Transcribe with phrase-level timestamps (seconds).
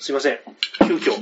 [0.00, 0.38] すいません。
[0.86, 1.12] 急遽、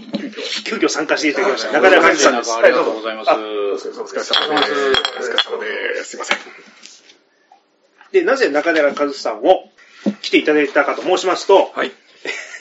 [0.64, 1.68] 急遽参加していただきました。
[1.68, 2.54] はい中田和さんです。
[2.54, 3.30] ありがとうございます。
[3.30, 3.92] あお疲れ様です。
[3.92, 6.10] お疲れ様です。
[6.10, 6.38] すいません。
[8.12, 9.68] で、なぜ中寺和さんを
[10.22, 11.92] 来ていただいたかと申しますと、はい。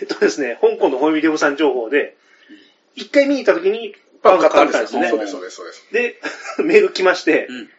[0.02, 2.18] えっとですね、香港のホイミデオさん情報で、
[2.96, 5.10] 一回見に行った時にパンが買ったんですすね。
[5.10, 5.88] そうです、そうです、そうです。
[5.92, 6.20] で、
[6.66, 7.70] メール来まして、うん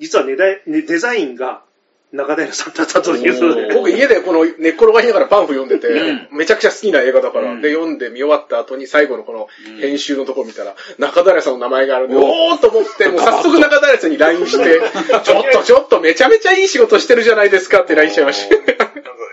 [0.00, 1.62] 実はデザインが
[2.10, 3.74] 中平さんだったという。
[3.74, 6.38] 僕家でこの寝っ転がりながらパンフ読んでて、うん。
[6.38, 7.60] めちゃくちゃ好きな映画だから、うん。
[7.60, 9.76] で、読んで見終わった後に最後のこのうん。
[9.78, 12.60] 編集のところ見たら、中平さんの名前があるんで、おー。
[12.60, 14.80] と思って、もう早速中平さんに LINE して、
[15.22, 18.56] ちょっとちょっとめちゃめちゃいい仕事してるじゃないですかって LINE しちゃいました。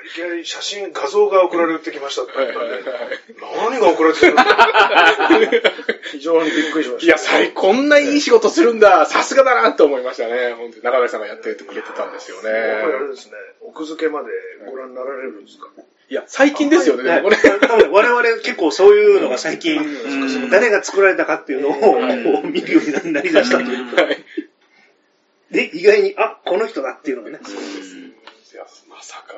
[0.05, 3.20] いきなり写真、画像が送られてきましたって言ったんで、はいはいはい
[3.72, 4.44] 何が送られてくるの
[6.12, 7.06] 非常にびっくりしました。
[7.06, 10.53] いや、最こんないい仕事するんだ、さすがだなって思いましたね。
[10.53, 12.50] 本当に中平さんがやってくれてたんですよね。
[12.50, 14.30] やっぱりあれですね、奥付けまで
[14.70, 15.70] ご覧になられるんですか？
[16.08, 17.38] いや、最近ですよね、でもこれ。
[17.38, 21.69] 多分我々結構そういうのが最近、ん誰が作られたかっていうの
[22.40, 24.03] を見るようになりだしたというか。
[24.03, 24.17] はい
[25.52, 27.40] で、意外に、あ、この人だっていうのがね。
[28.56, 29.36] いや、まさか、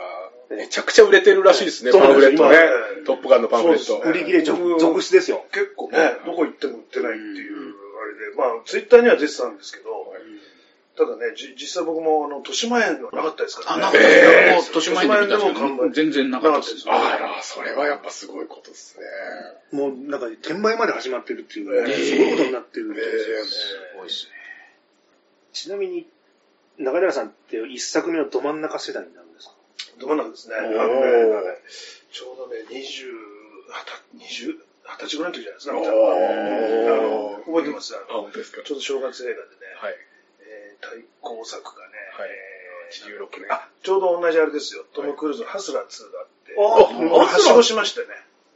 [0.55, 2.57] めちゃくちゃ売れてるらしいですね、パンフレットね
[3.03, 3.97] トップガンのパンフレット。
[4.07, 5.43] 売り切れ続続出ですよ。
[5.51, 10.13] 結構ね、どこ行っても売ってないっていう、あれで、まあ、ツイッターには出てたんですけど、
[10.97, 13.81] ただね、じ実際僕も、あの、豊島園はなかったですからあ、ね。
[13.81, 16.85] なかったえーもう、豊島園で見たんですけど、全然なかったです。
[16.87, 19.05] あら、それはやっぱすごいことですね。
[19.79, 23.43] もうなんか転売まで始まってるっていう、ええすごいことになってるみたいですよね。
[23.43, 24.31] すごいですね。
[25.53, 26.07] ちなみに、
[26.77, 29.53] 中寺さんって一作目のど真ん中世代になるんですか？
[29.99, 30.55] どうなんですね。
[30.61, 30.61] ね、
[32.11, 32.77] ちょうどね、20、
[34.13, 37.95] 二十、二十歳ぐらいの時じゃないですか、あの覚えてます？
[37.95, 38.61] ああ、の本当ですか？
[38.63, 39.45] ちょうど正月映画でね、
[39.81, 39.95] はい。
[40.41, 43.51] えー対抗作がね、はいえー86年。
[43.51, 44.85] あ、ちょうど同じあれですよ。
[44.93, 48.07] トム・クルーズのハスラー2があって、あもうはしごしましてね。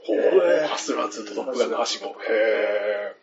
[0.04, 0.20] ほう、
[0.68, 2.08] ハスラーズとトップガンのはしご。
[2.24, 3.16] へ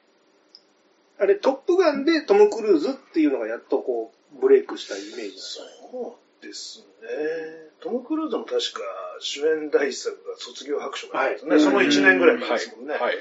[1.21, 5.63] あれ、トップガンでトム・クルーズっていうのがやっとこう、ブレイクしたイメージそ
[6.43, 7.09] うですね。
[7.81, 8.81] トム・クルーズも確か
[9.21, 11.51] 主演第一作が卒業白書なんですね。
[11.51, 12.95] はいその1年ぐらいー前ですもんね。
[12.95, 13.17] はい。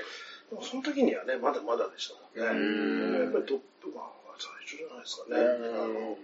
[0.50, 2.60] でもその時にはね、まだまだでしたもんね。
[2.60, 5.38] うんやっぱりトップガンは最初じゃないですかね。
[5.38, 6.18] あの、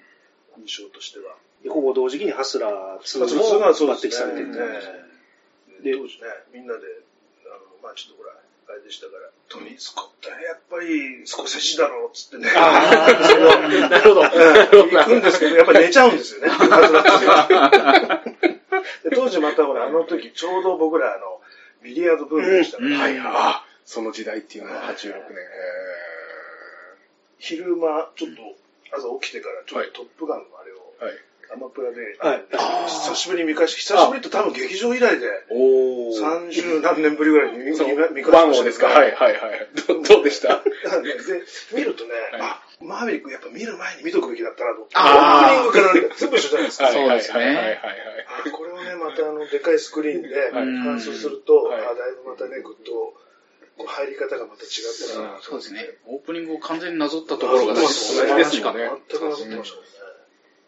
[0.58, 1.36] 印象としては。
[1.64, 5.04] でほぼ同時期にハスラー2も抜擢されてるんですね。
[5.84, 6.80] で、当時ね、みんなで、
[7.48, 8.36] あの、まあちょっとほら、
[8.68, 12.52] あれでしたから、トニー・スコットやっぱり、少しだろうっつってね。
[12.54, 14.22] なるほど。
[14.22, 14.28] うん
[14.90, 16.50] 行くんですけど、やっぱり寝ちゃうんですよね。
[19.04, 21.42] で当時またほら、あの時、ちょうど僕ら、あの、
[21.84, 25.14] ビリヤードブームでしたから、うんはい、あその時代っていうのは86年。
[25.14, 25.46] へ
[27.40, 28.42] 昼間、ちょっと、
[28.96, 31.16] 朝起きてから、ちょっとトップガンのあれを、ーはい。
[31.52, 32.46] アマプラで、はい。
[32.88, 35.28] 久しぶりに見返し、久しぶりって多分劇場以来で。
[36.20, 38.88] 三十何年ぶりぐらいに見見見返しました号ですか？
[38.88, 39.68] はいはいはい。
[39.88, 40.62] どどうでした？
[40.64, 40.64] で、
[41.74, 44.94] 見るとね、あ、マーヴェリックやっぱ見る前に見とくべきだったなと思って。
[44.96, 46.88] あーオープニングから何か全部一緒じゃないですか。
[46.92, 47.72] そうですねはいはいは
[48.48, 52.92] いこれをね、またあの、でかいスクリーンではい鑑賞すると、はいあだいぶまたね、ぐっと、
[53.78, 54.70] こう入り方がまた違っ
[55.16, 55.40] たな。
[55.42, 55.98] そうですね。
[56.06, 59.90] オープニングを完全になぞったところが素ですね晴らしかっ全くなぞってましたもんね。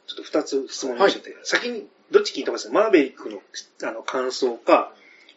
[0.07, 2.69] ちょっと二つ質問をしてて、先にどっち聞いてます？
[2.69, 3.41] マーベリックの
[3.83, 4.93] あの感想か、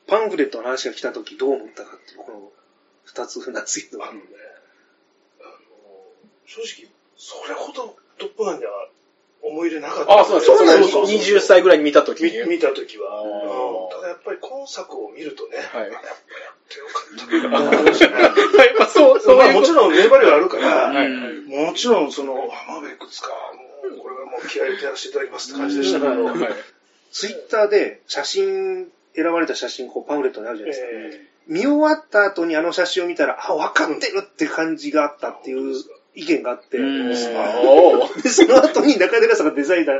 [0.06, 2.52] パンフレットの話が来た時どう思ったかっていう、この
[3.04, 4.04] 二つなんですけど。
[4.04, 4.20] あのね、
[5.40, 5.50] あの、
[6.46, 8.88] 正直、それほどトップガンには
[9.42, 10.20] 思い入れなかった。
[10.20, 10.58] あ、そうなんですか。
[10.58, 12.30] そうなんですよその20歳ぐらいに見たときに。
[12.44, 13.24] 見見たときは。
[13.92, 16.16] ただやっぱり今作を見るとね、はいやっぱやっ
[16.68, 17.00] てよか
[18.76, 19.52] った そう、そうまあ。
[19.52, 23.28] もちろん粘りはあるから、うんもちろんその、ハマーベックですか、
[24.46, 26.40] 気合い入れてやらせていただきますって感じでしたけど、うん。
[26.40, 26.52] はい。
[27.10, 30.88] ツイッターで写真、選ばれた写真、こうパンフレットにあるじゃないですか。
[30.90, 35.74] え見終わった後にあの写真を見たら、あ、分かってるって感じがあったっていう
[36.14, 39.96] 意見があって、その後に中寺さんがデザイナー、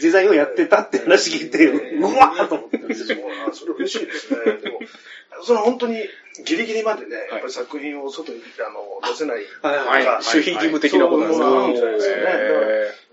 [0.00, 2.75] デザインをやってたって話聞いて、うわーと思って。
[3.04, 3.18] ーそう
[3.50, 4.38] あそれ嬉しいですね。
[4.62, 4.80] でも、
[5.42, 6.02] その本当に
[6.44, 10.04] ギリギリまでね、やっぱり作品を外にあの出せない、はい。
[10.04, 12.22] 守秘義務的なことなんですそうなんじゃないですかね。
[12.22, 12.26] へ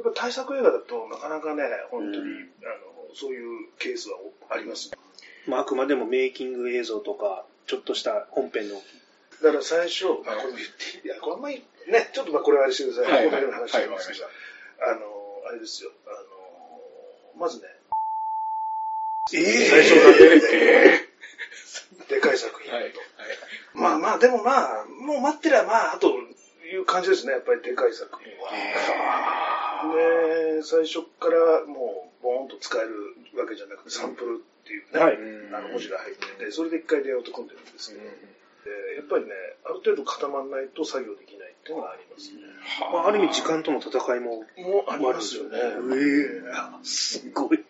[0.03, 2.25] やっぱ大作映画だとなかなかね、本当に、
[2.63, 4.17] あのそういうケースは
[4.49, 4.91] あります。
[5.47, 8.75] まあ、あくまでもメイキング映像とか、ちょっとした本編の、
[9.41, 13.11] だから最初、まあ、これも言っていい、いや、これあんまり、ね、ちょっとまあこれはあれしてください。
[13.11, 13.91] はいここだけの話はいあの、
[15.47, 16.09] あれですよ、あ
[17.35, 17.67] の、まずね、
[19.31, 19.39] え
[19.69, 21.07] 最初からね、
[22.09, 22.83] でかい作品だと。
[22.83, 22.93] はい。
[23.73, 26.09] まあまあ、でもまあ、もう待ってりゃまあ、あと
[26.67, 28.51] いう感じですね、やっぱりでかい作品は。
[29.95, 35.17] で、最初からもう、ボーンと使えるわけじゃなくて、サンプルっていうね、はい
[35.53, 39.31] あの文字が入ってて、それで一回レイアウト組んでるんですけど、でやっぱりね、
[39.65, 42.39] ある程度固まらないと作業できないっていうのがありますね。
[42.91, 44.43] まあ、ある意味時間との戦いも。
[44.57, 45.59] もうありますよね。
[45.59, 47.62] ええすごい。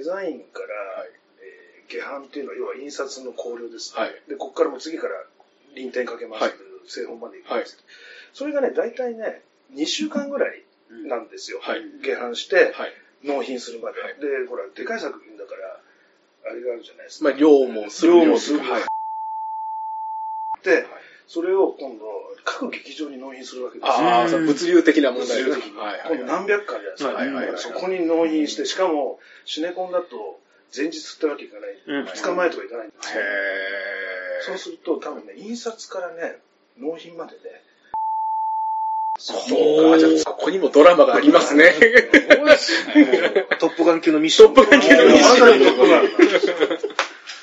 [0.00, 4.00] えーデザインから、えー下版っていうのは要は印刷の考慮ですね。
[4.00, 5.14] はいで、ここからも次から
[5.74, 6.52] 臨転かけますはい
[6.86, 7.78] 製本までいくんです、
[8.32, 9.42] それがね、大体ね、
[9.74, 10.62] 2週間ぐらい
[11.06, 11.58] なんですよ。
[11.60, 12.92] はい下版して、はい。
[13.24, 14.00] 納品するまで。
[14.00, 15.80] はいで、ほら、でかい作品だから、
[16.50, 17.30] あれがあるじゃないですか。
[17.30, 18.82] まあ、量もする量もするはい。
[20.62, 20.86] で、
[21.32, 22.04] それを今度、
[22.44, 23.92] 各劇場に納品するわけですよ。
[23.94, 27.14] ああ、物流的な問題物流的にはい今度何百巻じゃないですか？
[27.14, 30.40] はいはいはいはいそこに納品して、しかも、シネコンだと、
[30.76, 31.78] 前日ってわけいかない。
[31.86, 33.20] うん2日前とかいかないんですよ。
[33.22, 33.24] へ
[34.42, 36.38] そうすると、多分ね、印刷からね、
[36.80, 37.62] 納品までね、
[39.20, 39.36] そう
[39.92, 41.74] か、じゃあ、ここにもドラマがありますね。
[43.60, 44.54] トップガン級のミッション。
[44.54, 45.36] トップガン級のミッション。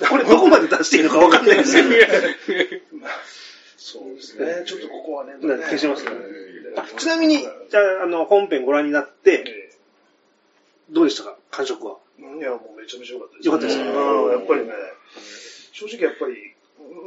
[0.09, 1.85] これどこまで出していいのかわかんないですよ。
[3.77, 4.63] そうですね。
[4.65, 6.17] ちょっとここはね、ね消しますねね
[6.75, 9.71] あちなみに、じゃあ、あの、本編ご覧になって、え
[10.89, 11.37] どうでしたか？
[11.51, 11.97] 感触は。
[12.19, 13.45] えいや、もうめちゃめちゃ良かったです。
[13.47, 13.83] 良かったですか？
[13.83, 14.73] うんやっぱりね、
[15.73, 16.53] 正直やっぱり、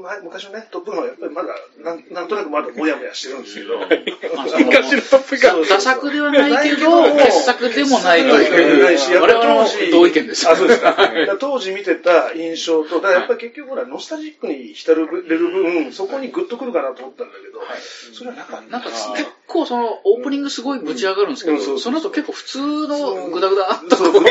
[0.01, 5.63] ま昔のね、トップガンはやっぱりまだ、なんなんとなくまだもやもやしてるんですけど、まあその昔のトップガン。
[5.69, 8.85] ダ作ではないけど、傑作でもないという。
[8.85, 10.49] ないし、やっぱ我り々も同意見です。
[10.49, 10.97] あ、そうですか。
[11.39, 17.61] 当時見てた印象と、だからやっぱり結局ほら、ノスタルジックに浸れる分、そこにグッとくるかなと思ったんだけど、
[18.15, 18.71] それはなかった。
[18.71, 22.59] なんか結構そのオープニングすごいぶち上がるんですけど、うんその後結構普通
[22.89, 24.25] のグダグダあったところ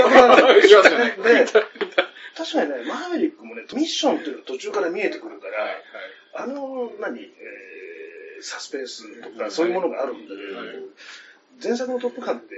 [2.40, 7.30] 確かにね、マーヴェリックもね、ミッションっていうのが途中から見えてくるから、あの、何、えー
[8.42, 10.88] サスペンスとかそういうものがあるんだけれども、
[11.62, 12.56] 前作のトップガンって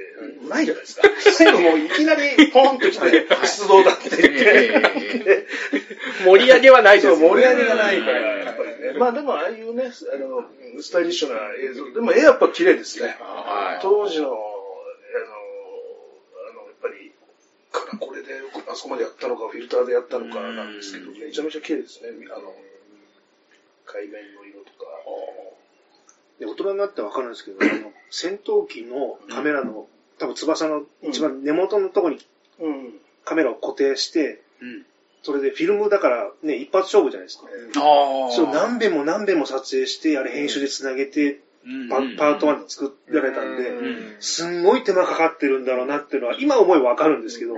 [0.47, 1.07] ないじゃないですか。
[1.33, 5.47] 最後もういきなりポンと来て、出動だって言って、
[6.23, 7.27] 盛り上げはないですよね。
[7.27, 8.99] 盛り上げがないから、やっぱりね。
[8.99, 13.17] まあでも、ああいうね、あの、スタイリッシュな映像、でも絵やっぱ綺麗ですね。
[13.19, 13.79] はい。
[13.81, 14.37] 当時の、あの、あ
[16.53, 17.11] の、やっぱり、
[17.71, 18.39] からこれで
[18.71, 22.09] あそこまでやったのか、フィルターでやったのかなんですけど、めちゃめちゃ綺麗ですね。
[22.33, 22.53] あの、
[23.85, 24.85] 海面の色とか。
[26.39, 29.87] で大人になってわかるんですけど、あの戦闘機のカメラの、
[30.17, 32.19] 多分翼の一番根元のところに
[32.59, 32.93] うん。
[33.25, 34.85] カメラを固定して、うん。
[35.23, 37.45] それでフィルムだからね、一発勝負じゃないですか。
[38.31, 41.41] それを何遍も何遍も撮影して、あれ編集で繋げて、
[41.89, 44.15] パパート1で作られたんで、うん。
[44.19, 47.53] すんごい手間かかってるんだろうなっていうのは、今思えばわかるんですけど、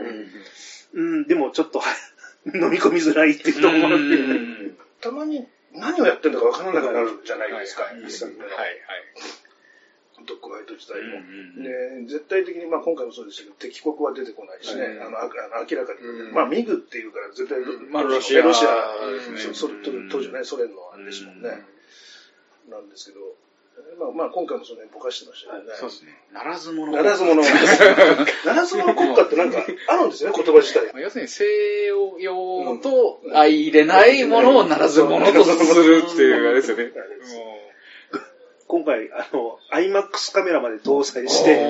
[0.93, 1.81] うん、でもちょっと、
[2.45, 8.49] 飲み込みづらいっていうところもあって、たまに何をやってるのかわからなくなるじゃないですか、一作目の。
[10.25, 11.63] ドッグファイト自体も。
[11.63, 15.31] で絶対的に、まあ今回もそうですけど、敵国は出てこないしね、あのあの
[15.69, 16.33] 明らかに、うん。
[16.33, 18.71] まあミグっていうから絶対ロ、まあロシアロシア
[19.53, 19.73] そそれ
[20.09, 21.49] 当時ね、ソ連のあれですもんね。
[22.69, 23.35] なんですけど、
[23.99, 25.69] まあまあ今回もその辺ぼかしてましたよね。
[25.75, 26.11] そうですね。
[26.33, 26.91] ならず者。
[26.91, 27.41] ならず者。
[28.45, 30.93] ならず者国家ってなんかあるんですよね、 言葉自体。
[30.93, 31.85] まあ要するに西
[32.19, 36.91] 洋と相入れないものをならず者とするっていうあれですよね。
[38.67, 41.63] 今回、あの、IMAX カメラまで搭載して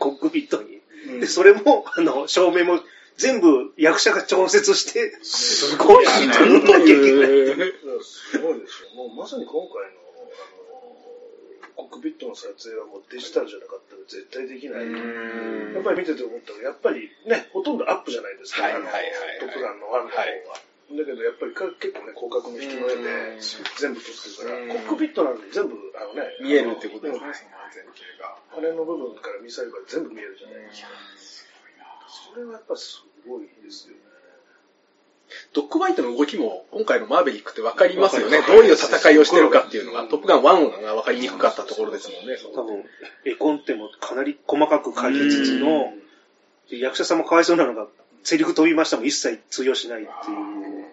[0.00, 0.74] コックピットに。
[0.74, 0.80] うん
[1.20, 2.80] で、それも、あの、照明も
[3.16, 7.72] 全部役者が調節して、すごいと撮んなきゃいけない。
[8.02, 8.90] すごいですよ。
[8.96, 9.99] もうまさに今回の、
[12.00, 14.84] あの、コットの撮影はもうデジタルじゃなかったら絶対できない。
[14.84, 20.08] うんやっぱり見てて思ったのは、やっぱりね、ほとんどアップじゃないですか、あのはいはいはいはいトップガンの方は。
[20.90, 23.38] だけどやっぱりか結構ね、広角の引きの絵で
[23.78, 27.30] 全部撮ってるから、うんコックピットなんで全部、あのね、見えるってことですね、
[27.70, 28.34] 全景が。
[28.50, 30.88] 羽の部分からミサイルが全部見えるじゃないですか。
[32.10, 34.09] それはやっぱすごいですよね。
[35.52, 38.42] ドッグファイトの動きも今回のマーベリックって分かりますよね。
[38.46, 42.36] どういう戦いをしてるかっていうのが、トップガン1が分かりにくかったところですもんね。
[42.54, 42.84] 多分、
[43.24, 45.92] 絵コンテもかなり細かく書きつつの、
[46.70, 47.86] で役者さんもかわいそうなのが、
[48.22, 50.84] セリフ飛びましたも一切通用しないっていう。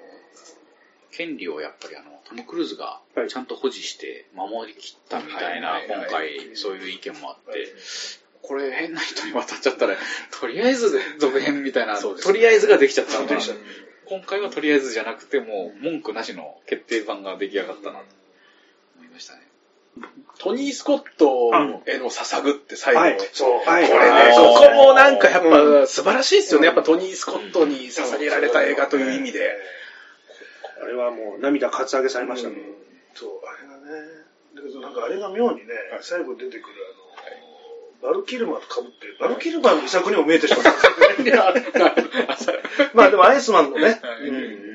[1.12, 7.74] 権利をやっぱりあの、トム・クルーズがはいちゃんと保持して守りきったみたいな、今回そういう意見もあって、
[8.44, 9.96] これ変な人に渡っちゃったら、
[10.39, 12.01] とりあえず続編みたいな、ね。
[12.01, 13.63] とりあえずができちゃったのができちゃった
[14.10, 18.06] 今回はとりあえずじゃなくて、もう文句なしの決定版が出来上がったなと
[18.96, 19.42] 思いましたね。
[20.40, 21.52] トニー・スコット
[21.90, 23.18] への捧ぐって最後、はい。
[23.34, 23.60] そう。
[23.66, 26.68] はいこれね、ここもなんかやっうぱ素晴らしいですよね。
[26.68, 29.58] やっぱトニー・スコットに捧げられた映画という意味で。
[30.82, 32.56] あれはもう涙かつ上げされましたね。
[32.56, 32.62] うん。
[33.16, 34.08] そう、あれがね、
[34.56, 36.76] だけどなんかあれが妙にね、最後出てくる
[38.01, 42.92] バルキルマーと被って、バルキルマーの遺作にも見えてしまったんですよね。
[42.94, 44.68] まあでもアイスマンのね、うん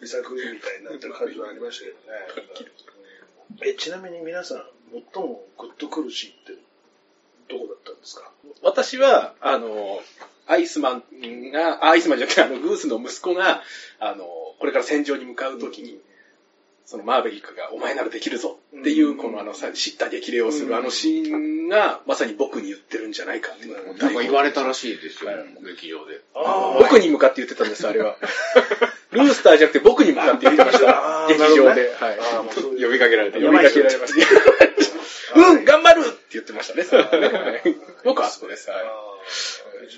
[0.00, 0.46] 遺作みた
[0.76, 2.72] いになってる感じはありましたけどね。
[3.62, 4.62] え、ちなみに皆さん、
[4.92, 6.62] 最もグッとくるシーンって、
[7.48, 8.30] どこだったんですか？
[8.62, 10.00] 私は、あの、
[10.46, 13.62] アイスマンが、あアイスマンじゃなくて、あの、グースの息子が、
[13.98, 16.00] あの、これから戦場に向かうときに、
[16.88, 18.56] そのマーベリックがお前ならできるぞ。
[18.80, 25.30] っていう、このあの、さ知った激励をするあのシーンが、まさに僕に言ってるんじゃないかっていうなんか言われたらしいですよ、
[25.66, 26.22] 劇場で。
[26.80, 28.16] 僕に向かって言ってたんです、あれは。
[29.12, 31.26] ルースターじゃなくて僕に向かって言ってました。
[31.28, 31.92] 劇場で。
[31.92, 32.82] はい。
[32.82, 35.36] 呼びかけられて、呼びかけられました。
[35.36, 37.28] うん、頑張るって言ってましたねそれはね。
[37.28, 37.76] はい。
[38.04, 38.70] 僕はあそこです。
[38.70, 39.17] はい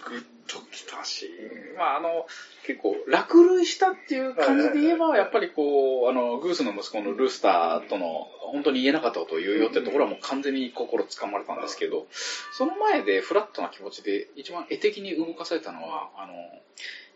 [0.09, 1.31] グッときたし、
[1.77, 2.27] まああの、
[2.67, 12.07] 結構落類したっていう感じで言えば、やっぱりこう、あの、グースの息子のルースターとの、本当に言えなかったことを言うよってところはもう完全に心つかまれたんですけど、
[12.53, 16.35] その前でフラットな気持ちで一番絵的に動かされたのは、あの、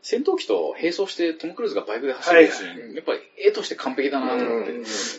[0.07, 4.73] 戦闘機と並走してトム・クルーズがバイクで走るシーン、やっぱり絵として完璧だなと思って、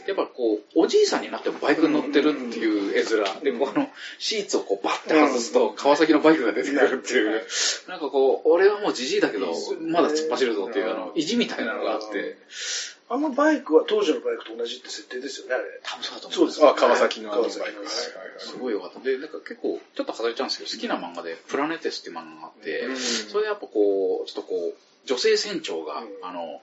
[0.08, 3.04] やっぱこう、おじいさんになってもバイクに乗ってるっていう絵
[3.42, 3.58] 面。
[3.58, 3.90] で、この
[4.20, 7.42] シーツをこうバッて外すと、川崎のバイクが出てくるっていう、
[7.88, 12.38] なんかこう、俺はもうじじいだけど、まだ突っ走るぞっていう、あの、意地みたいなのがあって、
[13.08, 15.64] あのバイクは当時のバイクと同じって設定ですよね、あれ。
[15.84, 16.62] 多分そうだと思そうです。
[16.62, 17.60] よあ、川崎のあのバイク。
[17.60, 17.90] 川崎の。
[18.40, 19.00] すごい良かった。
[19.00, 22.96] で、なんか結構、ちょっと外れちゃうんですけど、好きな漫画で、プラネテスっていう漫画があって、
[23.30, 26.62] それでやっぱこう、ちょっとこう、女性船長が、あの、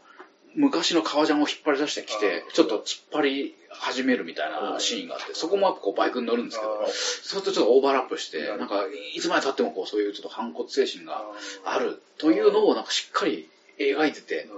[0.54, 6.86] 昔の革ジャンを引っ張り出してきて、ちょっと突っ張り始めるみたいなシーンがあって、そこもやっぱこうバイクに乗るんですけど、
[7.22, 8.84] それとちょっとオーバーラップして、なんか、
[9.14, 11.24] いつまで経ってもこう、そういうちょっと反骨精神が
[11.64, 13.48] あるというのをなんかしっかり
[13.78, 14.48] 描いてて、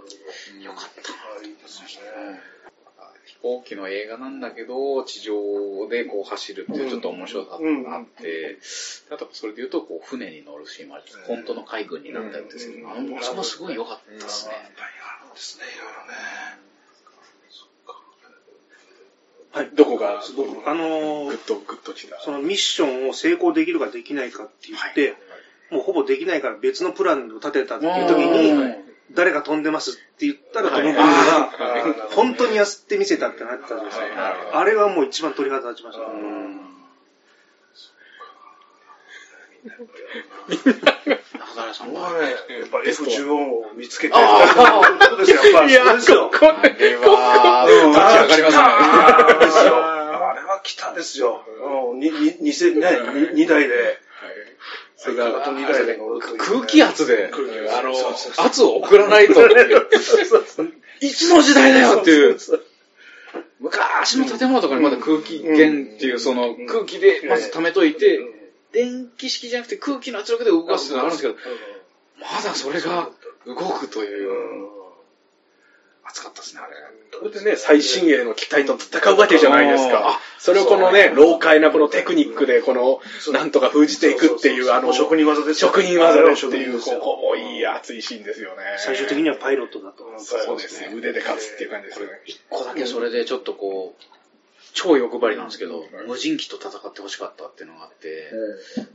[0.62, 1.46] よかった。
[1.46, 2.40] いいですね。
[3.26, 8.58] 飛行機の映画なんだけど、地上でこう走るっていうちょっと面白さがあって、
[9.10, 14.54] あとそれで言うと、こう船に乗るシーンもある本当の海軍になったりですけど、あの、そこもすごい良かったですね。
[14.54, 14.86] いっぱい
[15.20, 16.64] あるんですね、いろいろね。
[19.52, 19.70] はい。
[19.72, 20.20] どこが、
[20.66, 22.20] あのーグッと、グッときた。
[22.20, 25.14] そのミッションを成功できるかできないかって言って、
[25.70, 34.04] もうほぼできないから別のプランを立てたっていう時に、誰が飛んでますって言ったらトム・クルーズが、本当にやってみせたってなったんですよ。
[34.52, 36.04] あれはもう一番鳥肌立ちました。
[40.44, 42.12] 中谷さんは。
[42.20, 42.30] ね、
[42.60, 45.74] やっぱ F14 を見つけて、あそうですよ、やっぱり。
[45.74, 46.30] そうですよ。
[46.30, 49.64] これ、これは、立ち上がりますあれですよ。
[49.64, 49.70] ね。
[49.70, 51.44] あれは来たですよ。
[51.92, 52.90] うんにに二世ね、
[53.32, 53.98] に二台で。
[55.04, 55.44] それが
[56.38, 57.92] 空気圧で、あの
[58.46, 59.38] 圧を送らないと。
[59.42, 59.86] いう。
[61.02, 62.38] いつの時代だよっていう。
[63.60, 68.18] 昔の建物とかにまだ空気源っていう、その空気でまず溜めといて、
[68.72, 71.34] 電気式じゃなくて空気の圧力で動かすってのがあるんですけど、
[72.18, 73.10] まだそれが
[73.44, 74.83] 動くという。
[76.06, 76.74] 熱かったですね、あれ。
[77.18, 80.20] これでね、最新鋭の機体と戦うわけじゃないですかあ。
[80.38, 83.00] それをこのね、老快なこのテクニックで、この、
[83.32, 88.62] なんとか封じていくっていう、あの、職人技ですよ職人技でっていう、ここもいい熱いシーンですよね。
[88.78, 90.04] 最終的にはパイロットだと。
[90.18, 90.92] そうですね。
[90.94, 92.20] 腕で勝つっていう感じですよね。
[92.26, 94.02] 一個だけそれでちょっとこう、
[94.74, 98.32] 超欲張りなんですけど、無人機と戦ってほしかったっていうのがあって、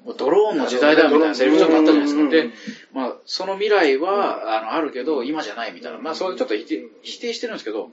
[0.04, 2.30] もうドローンの時代だよみたいなセリフちょっとあったじゃないですか。
[2.30, 2.50] で、
[2.92, 5.98] まあ、その未来は、あの、あるけど、今じゃないみたいな。
[5.98, 7.90] まあ、それちょっと否定してるんですけど、ちょっ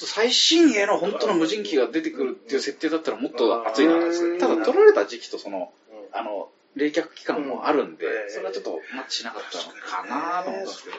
[0.00, 5.72] と最新鋭の本当の無人機が出てくるっていう設定だったらもっと熱いなですただ、取られた時期とその、
[6.12, 10.96] あの、冷却期間もあるんで、それはちょっとマッチしなかったのかなと思ったんですけど。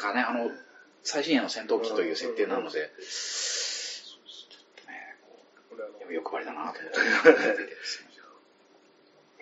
[0.00, 0.50] かね、あの、
[1.02, 2.90] 最新鋭の戦闘機という設定なので、
[6.08, 7.00] う、欲張りだなと思って。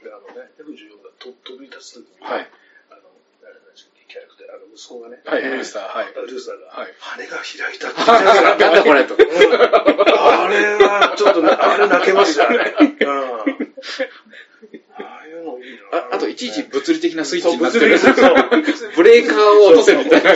[0.02, 2.50] で、あのね、F14 がと飛び立つときに、はい。
[2.90, 3.02] あの、
[3.40, 6.12] 誰なんでしたっけ、キャラクター、あの、息子がね、はい、ルースター、はい。
[6.14, 9.14] ルースターが、はい羽が開いたって言ってなんだこれと。
[9.14, 12.74] あれは、ちょっとね、 あれ泣けますよね。
[12.78, 13.32] うん。
[15.92, 17.98] ああと、いちいち物理的なスイッチになってる。
[18.96, 20.30] ブレーカーを落とせみたいな。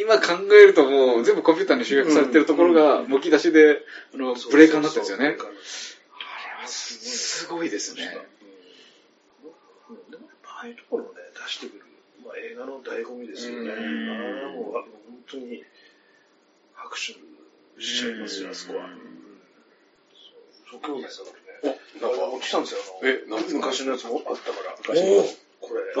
[0.00, 3.82] 今考えるともう全部コンピューターに集約されてるところが、むき出しで、
[4.14, 5.24] あの、ブレーカーになってるんですよね。
[5.26, 5.36] あれ
[6.62, 8.02] はすごいですね。
[10.10, 11.84] でもやっぱああいうところをね、出してくる、
[12.24, 13.70] まあ、映画の醍醐味ですよね。
[13.70, 14.82] あうんれはもう、本
[15.30, 15.64] 当に
[16.74, 17.02] 拍手
[17.82, 18.88] しちゃいますよ、あそこは。
[20.70, 21.78] そう興味さがね。
[22.00, 22.80] おなんかあれ持ってきたんですよ。
[23.02, 23.66] あのえなんですか？
[23.66, 24.76] 昔のやつもあったから。
[24.78, 25.24] 昔の
[25.60, 25.80] これ。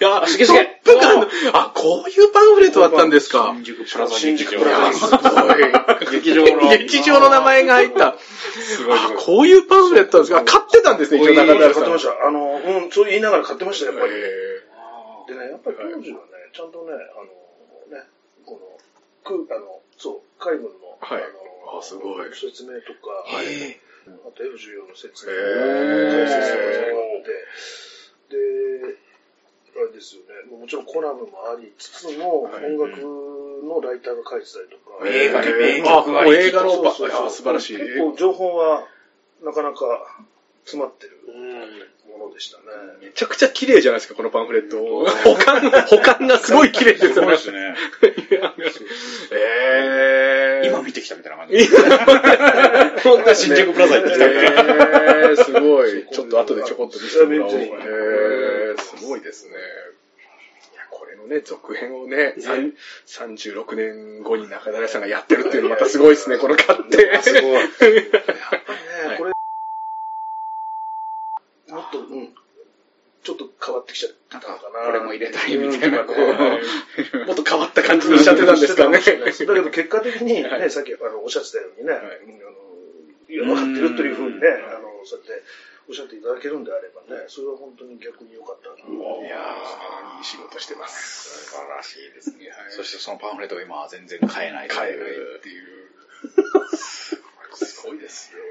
[0.00, 3.52] いや、すげえすげえトップガンあ、こういうパンフレットだったんですか？
[3.54, 6.20] 新宿プラザ新宿プラザすごい。
[6.20, 6.68] 劇場の。
[6.70, 8.16] 劇場の名前が入った。
[8.18, 8.98] すごい。
[9.16, 10.44] こういうパンフレットなんですか？
[10.44, 11.82] 買ってたんですね、一応中買田さん。
[11.82, 12.26] ってました。
[12.26, 14.14] あの、うん、そう言いながら買ってましたよ、やっぱり。
[14.14, 16.22] へでね、やっぱり当時はね、
[16.52, 16.96] ちゃんとね、あ
[17.94, 18.04] の、ね、
[18.44, 23.78] この、く、あの、そう、海軍の、はいあの、あすごい説明とか、はい
[24.12, 26.16] あと F14 の説明へとか、ー。
[26.16, 27.32] 解説とかがあって、
[28.30, 28.98] で、
[29.76, 32.64] あれですよね、もちろんコラムもありつつも、はい。
[32.64, 33.00] 音楽
[33.64, 37.78] のライターが書いてたりとか、映画に名あ、曲映画のそうそうそう素晴らしい。
[37.78, 38.86] 結構情報は
[39.42, 40.20] なかなか
[40.64, 41.18] 詰まってる
[42.34, 42.64] でしたね。
[43.00, 44.76] めちゃくちゃ綺麗じゃないですか、このパンフレット。
[44.76, 47.38] 保管、保管が すごい綺麗ですよねすごいで。
[47.38, 47.76] すね。
[49.30, 50.68] えー。
[50.68, 51.66] 今見てきたみたいな感じ。
[53.02, 54.62] 本当新宿プラザ行ってきたみたいな。
[54.62, 56.06] えー、すごい。
[56.12, 57.52] ちょっと後でちょこっと見せてもらおう。
[57.52, 59.52] えー、すごいですね。
[60.90, 62.72] これのね、続編をね、さん
[63.06, 67.22] 36年後に中田さんがやってるっていうのまたすごいですね、この買って。
[67.22, 67.62] すごい
[69.18, 69.32] これ、
[71.74, 72.34] もっと、うん、
[73.24, 74.86] ちょっと変わってきちゃったのかな。
[74.86, 77.26] これも入れたいみたいな、こう。
[77.26, 78.98] もっと変わった感じにしちゃってたんですかね。
[78.98, 81.92] だけど結果的にね、はいさっきあのおっしゃってたようにね、
[83.28, 85.42] いうんあの分かってるというふうにね、あのそうやって
[85.88, 89.42] おっしゃっていただけるんであればね、それは本当に逆に良かったないいや
[90.06, 91.50] まー、いい仕事してます。
[91.50, 92.46] 素晴らしいですね。
[92.70, 95.64] そしてそのパンフレットが今は全然買えないと買えないっていう。
[97.56, 98.43] すごいですよ。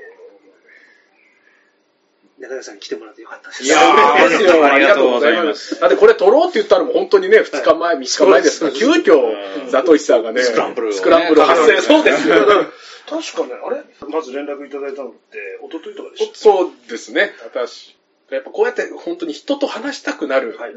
[2.44, 3.64] 中田さんに来てもらってよかったです。
[3.64, 4.66] いやー、ですよ。
[4.66, 11.82] ありがとうございますだってこれ撮ろうって言ったのも本当にね、2日前、3日前ですから、急遽、ザトシさんがね、スクランブルをねスクランブルを発生。
[11.82, 12.36] そうですよ。
[13.10, 13.84] 確かね、あれ？
[14.08, 17.96] まず連絡いただいたのって、一昨日とかでしたそうですね、私。
[18.32, 20.72] やっぱこうやって本当に人と話したくなる、はい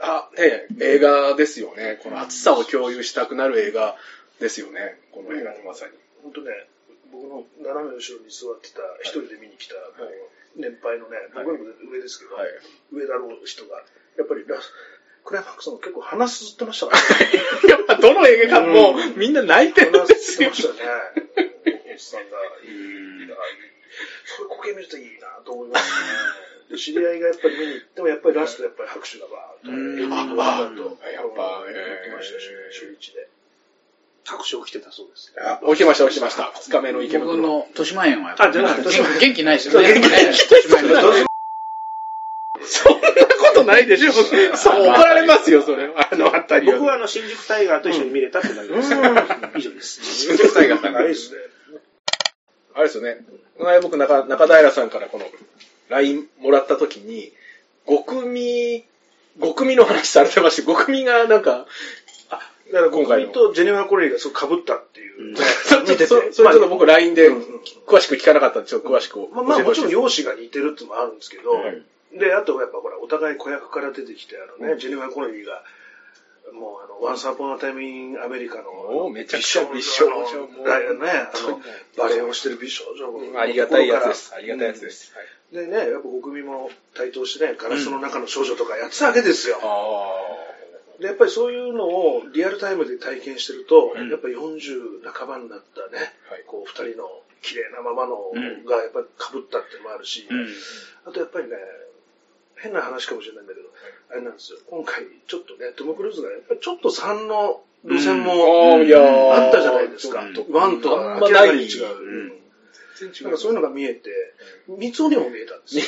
[0.00, 1.98] あ、ね、映画ですよね。
[2.02, 3.96] この熱さを共有したくなる映画
[4.40, 4.98] ですよね。
[5.10, 5.92] この映画ってまさに。
[6.22, 6.50] 本当ね、
[7.12, 10.12] 僕の斜め後ろに座ってた、一人で見に来た、もう
[10.56, 12.48] 年配のね、僕よりも上ですけど、はい。
[12.92, 13.76] 上だろう人が、
[14.16, 14.72] やっぱりラス、
[15.24, 17.42] クライマックスの結構鼻すすってましたからね。
[17.68, 20.74] やっぱどの映画かもうみんな泣いてるん鼻ですよすってま。
[20.74, 20.90] したね。
[21.92, 23.36] おっさんが、いいな、
[24.24, 26.08] そういう光景見るといいなと思いますね。
[26.70, 33.28] で知り合いがやっぱり見に行っても、やっぱりラストやっぱり拍手がバーッと、エンディング終わった後あやっぱ言ってましたしね、えー初日で。
[34.24, 35.34] 拍手起きてたそうです。
[35.40, 36.52] あ起きました、起きました。
[36.54, 37.42] 二日目の池僕袋。
[37.42, 39.92] の豊島園はやっぱあじゃなくて元元気ないですよね。
[39.92, 40.34] 元気ない
[42.64, 44.12] そんなことないでしょ。
[44.12, 45.90] そう、怒られますよ、それ。
[45.94, 48.92] あのあたり僕はあの、新宿タイガーと一緒に見れたってだけです。
[49.56, 50.04] 以上です。
[50.04, 51.38] 新宿タイガーさんがないですね。
[52.74, 53.18] あれですよね。
[53.58, 55.26] この間僕中、中平さんからこの
[55.88, 57.32] LINE もらった時に、
[57.86, 58.84] 5組、
[59.38, 61.66] 5組の話されてまして、5組がなんか、
[62.72, 65.36] だから今回とジェネワ・コレリがそう被ったっていう。
[65.36, 67.30] それちょっと、それちょっと僕 LINE で
[67.86, 71.82] 詳しく聞かなかったんで、ちょっと詳しくまあ、まあもちろん容姿が似てるってのもあるんですけど、はい
[72.18, 75.62] で、あとやっぱほら、お互い子役から出てきて、あのね、ジェネバー・コネリーが、
[76.52, 80.46] もうあの、ワンサーポンアタイムインアメリカの、めちゃくちゃ美少女
[80.98, 81.62] ね、あの、
[81.96, 84.34] バレエをしてる美少女ありがたいやつです。
[84.34, 85.14] ありがたいやつです。
[85.14, 89.58] はいでね、やっぱ国民も台頭してね、ガラスの中の少女とかやってたわけですよ。
[89.62, 90.51] あ
[91.00, 94.08] で、やっぱりそういうのをリアルタイムで体験してると、うん。
[94.10, 96.44] やっぱり40半ばになったね、はい。
[96.46, 97.08] こう二人の
[97.42, 98.64] 綺麗なままのうん。
[98.64, 100.48] がやっぱり被ったってのもあるし、うん。
[101.06, 101.56] あとやっぱりね、
[102.56, 103.68] 変な話かもしれないんだけど、
[104.10, 110.22] あれなんですよ、今回ちょっとね、トム・クルーズがやっぱりちょっと3の路線あもあったじゃないですか。
[110.22, 110.52] うん。
[110.52, 111.86] ワンとは明らかに違う。
[111.86, 112.32] うん。
[112.94, 114.10] 全然違なんかそういうのが見えて、
[114.68, 115.84] 三つにも見えたんですよ。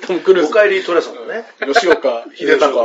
[0.06, 0.58] トム・クルーズ。
[0.58, 1.14] おりトラさん。
[1.14, 1.44] のね。
[1.72, 2.76] 吉岡秀隆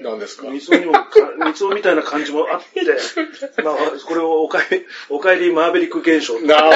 [0.00, 0.48] なんですか。
[0.48, 1.06] 三つにもか、
[1.38, 3.74] 三つみたいな感じもあって、まあ、
[4.06, 6.36] これをおかえり、おかえりマーベリック現象。
[6.36, 6.72] ってなあ。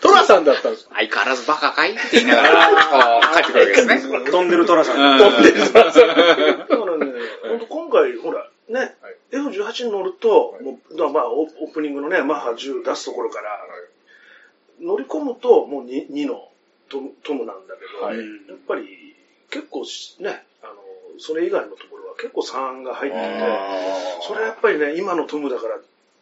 [0.00, 0.94] トラさんだったんですか。
[0.96, 4.20] 相変わらずバカかいって言いながら、帰ってくるわけですね。
[4.30, 4.96] 飛んでるトラさん。
[4.96, 5.18] うん。
[5.18, 6.08] 飛んでるトラさん。
[6.08, 7.12] だからね、
[7.48, 8.92] 本当今回、ほら、ね、はい。
[9.32, 10.58] F18 に乗ると、
[11.12, 13.60] まあ、オオープニングのね、マッハ10出すところから、
[14.80, 16.48] 乗り込むと、もう 2, 2の
[16.88, 19.14] トムトムなんだけど、はいやっぱり
[19.50, 20.74] 結構しね、あの、
[21.18, 23.24] それ以外のところは結構3が入ってて、
[24.26, 25.78] それはやっぱりね、今のトムだから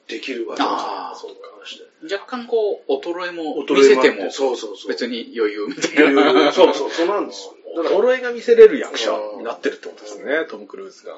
[0.08, 2.14] できるわけだあーそう思いまして。
[2.14, 4.88] 若干こう、衰えも衰え見せてもそうそうそう。
[4.88, 6.30] 別に余裕みたいな。
[6.30, 7.56] 余裕そうそう、そうなんですよ。
[7.82, 11.14] だから、衰えが見せれる役者になってるってことですね、トム・クルーズが。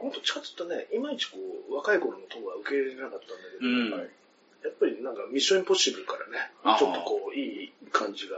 [0.00, 1.36] 本当ちょっとね、いまいちこ
[1.68, 4.08] う、若い頃のトムは受け入れなかったんだけど、うんはい
[4.68, 8.36] やっぱりなんか、ミッションインポッシブルからねちょっとこう、いい感じが、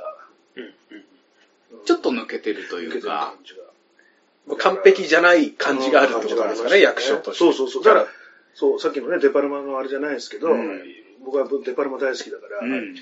[1.84, 3.34] ちょっと抜けてるというか。
[3.36, 4.56] 感、じが。
[4.56, 7.38] 完璧じゃない感じがあるってことなんですかね、役所として。
[7.38, 7.84] そうそうそう。
[7.84, 8.06] だから、
[8.54, 10.82] そう、さっきのね、デパルマのあれじゃないですけど、うん。
[11.24, 12.94] 僕はデパルマ大好きだから、うん。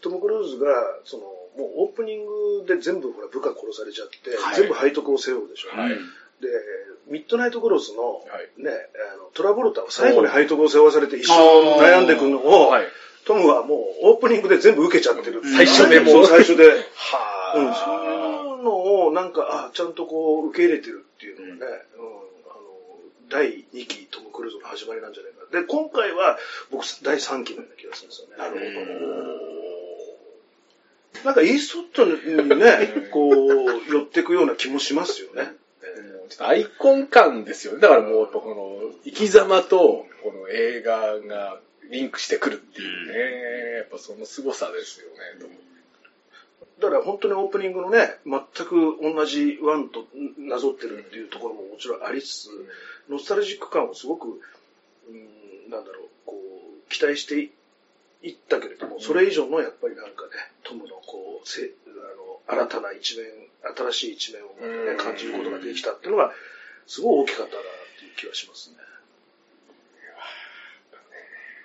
[0.00, 1.22] トム・クルーズが、その、
[1.56, 4.56] もうオープニングで全部ほら部下殺されちゃって、はい。
[4.56, 5.70] 全部背徳を背負うでしょ。
[5.70, 5.90] はい。
[5.90, 5.98] で、
[7.08, 8.20] ミッドナイトクロスの、は
[8.58, 8.70] いね、
[9.14, 11.34] あのトラボルタは最後に背徳を背負わされて一生
[11.80, 12.84] 悩んでくるのを、はい。
[13.24, 13.78] トムはもう
[14.10, 15.42] オープニングで全部受けちゃってる。
[15.44, 16.64] 最初でもう最初で。
[17.54, 22.62] うん、はそういうのをなんか、あ、ちゃんとこう受け入れてるっていうのがね、うん、あの、
[23.28, 25.60] 第2期トム・クルーズの始まりなんじゃないかな。
[25.60, 26.38] で、今回は
[26.70, 28.36] 僕第3期のような気がするんですよね。
[28.38, 29.52] なる
[31.24, 35.52] なんかイーストウッドにね、 こう、寄ってくような気もしますよね。
[36.32, 37.80] ちょっとアイコン感ですよね。
[37.80, 38.42] だからもう、こ
[38.84, 43.76] の、生き様と、この映画がリンクしてくるっていうね。
[43.78, 45.62] やっぱその凄さですよね。
[46.80, 50.06] だから本当にオープニングのね、全く同じワンと
[50.38, 52.48] なぞってるっていうところももちろんありつつ、
[53.08, 57.50] ノスタルジック感をすごく、うん、なんだろう、こう、期待して
[58.22, 60.30] いったけれども、それ以上のやっぱりなんかね、
[60.64, 63.26] トムのこう、せあの新たな一面、
[63.92, 66.32] 新しい一面をまたね、うん感じることができたっていうのが、
[66.86, 67.62] すごい大きかったなっ
[67.98, 68.76] ていう気がしますね。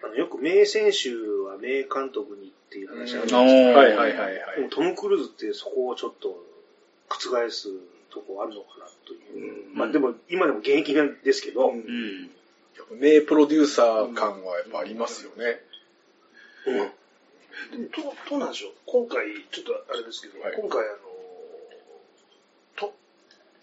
[0.04, 1.10] あのよく名選手
[1.50, 4.70] は名監督にっていう話あるんですけど、うんはいはいはいはい。
[4.70, 6.38] トム・クルーズってそこをちょっと
[7.10, 7.70] 覆す
[8.12, 9.70] とこあるのかなという。
[9.70, 12.30] うんまあでも今でも現役なんですけど、うんうん。
[13.00, 15.60] 名プロデューサー感はやっぱありますよね。
[16.66, 21.07] でもどうどうなんでしょう今回、ちょっとあれですけど、はい今回あの、ト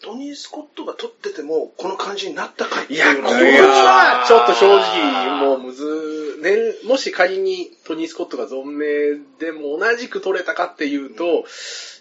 [0.05, 11.47] トニー・スコットが撮ってても、この感じになったかっていや、これは、ちょっと正直、もうむず、ね、もし仮にトニー・スコットが存命でも同じく撮れたかっていうと、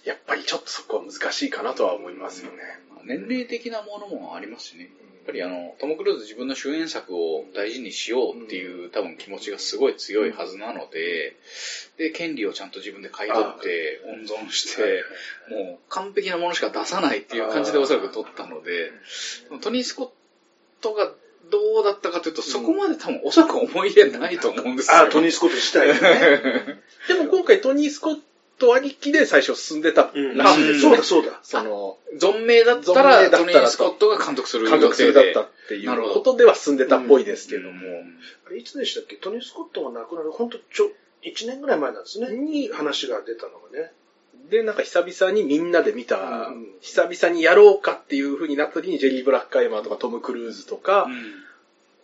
[0.04, 2.58] やっぱりちょっとそこは難しいかなとは思いますよね。
[3.06, 4.84] 年齢的なものもありますしね。
[4.84, 4.90] や
[5.24, 11.38] っぱりあの、トム・クルーズ自分の主演作を大事にしようっていう多分気持ちがすごい強いはずなので、
[11.98, 15.04] で、権利をちゃんと自分で買い取って温存して、
[15.50, 18.92] もう完璧なものしか出さないっていう感じでおそらく撮ったので、
[19.62, 20.10] トニー・スコッ
[20.82, 21.10] トが
[21.50, 24.98] どうだったかというと、そこまで多分おそらく思い入れないと思うんですよ。
[24.98, 26.82] あ、トニー・スコット自体がね。
[27.08, 28.20] でも今回トニー・スコッ
[28.60, 31.04] トありきで最初進んでたらしいあ、そうだ。
[31.04, 31.40] そうだ。
[31.44, 37.80] その、存命だったら、だったらトニー・スコットが監督する監督するだったっていうなるほどことでは進んでたっぽいですけども。
[38.48, 39.16] あれいつでしたっけ？
[39.16, 40.92] トニー・スコットが亡くなる、本当ちょ、
[41.24, 42.36] 1年ぐらい前なんですね。
[42.36, 43.92] に話が出たのがね。
[44.50, 46.18] で、なんか久々にみんなで見た、
[46.50, 51.08] うん久々にやろうかっていう風になった時にジェリー・ブラッカーエマーとかトム・クルーズとか、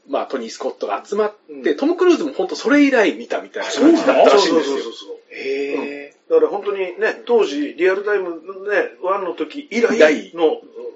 [0.08, 4.78] まあトニー・スコットが集まって、うんトム・クルーズも本当それ以来見たみたいな感じだったらしいんそうですよ。
[4.78, 5.18] そうそうそう。
[5.32, 10.90] へだから本当にね、当時、リアルタイムね、1の時以来の、うん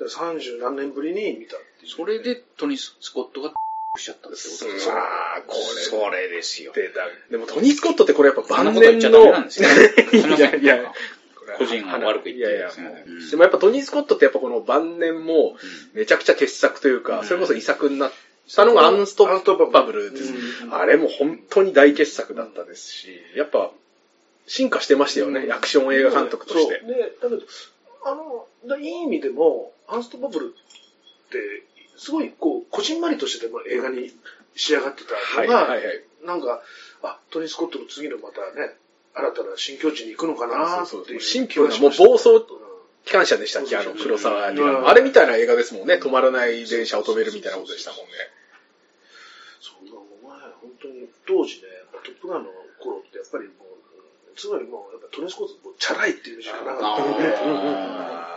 [0.00, 1.90] だから30何年ぶりに見たっていう。
[1.90, 3.52] それでトニー・スコットが
[3.98, 5.60] しちゃったってことですかああ、これ。
[5.82, 6.72] それですよ。
[7.30, 9.68] でもトニー・スコットってこれやっぱそんな晩こと言っちゃ年の、ダメなんですよ。
[9.68, 10.92] す いやいや。
[11.58, 13.30] 個人が悪く言っていやいやすいませんうん。
[13.30, 15.56] でもやっぱトニー・スコットってやっぱこの晩年も
[15.92, 17.26] めちゃくちゃ傑作というか、うん。
[17.26, 18.12] それこそ遺作になっ
[18.54, 20.32] たのがアンストッパブルです。
[20.64, 20.74] うん。
[20.74, 23.72] あれも本当に大傑作だったですし、やっぱ
[24.50, 26.80] 進化してましたよね、うんアクション映画監督として。
[26.80, 27.42] で、だけど、
[28.04, 31.38] あの、だいい意味でも、アンストバブルって、
[31.96, 34.12] すごい、こう、こじんまりとしてでも映画に
[34.56, 36.04] 仕上がってたはいのが、はいはい。
[36.24, 36.62] なんか、
[37.02, 38.74] あ、トニー・スコットの次のまたね、
[39.14, 41.20] 新たな新境地に行くのかなっていう。
[41.20, 42.44] 新旧なもう暴走
[43.04, 43.76] 機関車でしたっけ？
[43.76, 45.94] あの黒沢にうんあれみたいな映画ですもんね。
[45.94, 48.12] 止まらない電車を止めるみたいなことでしたもんね。
[49.60, 51.68] そうだ、お前、本当に、当時ね、
[52.04, 53.48] トップガンの頃って、やっぱり
[54.36, 57.04] つまりもう、やっぱトニー・スコットもうチャラいっていうイメージがなかった。
[57.04, 57.26] ので、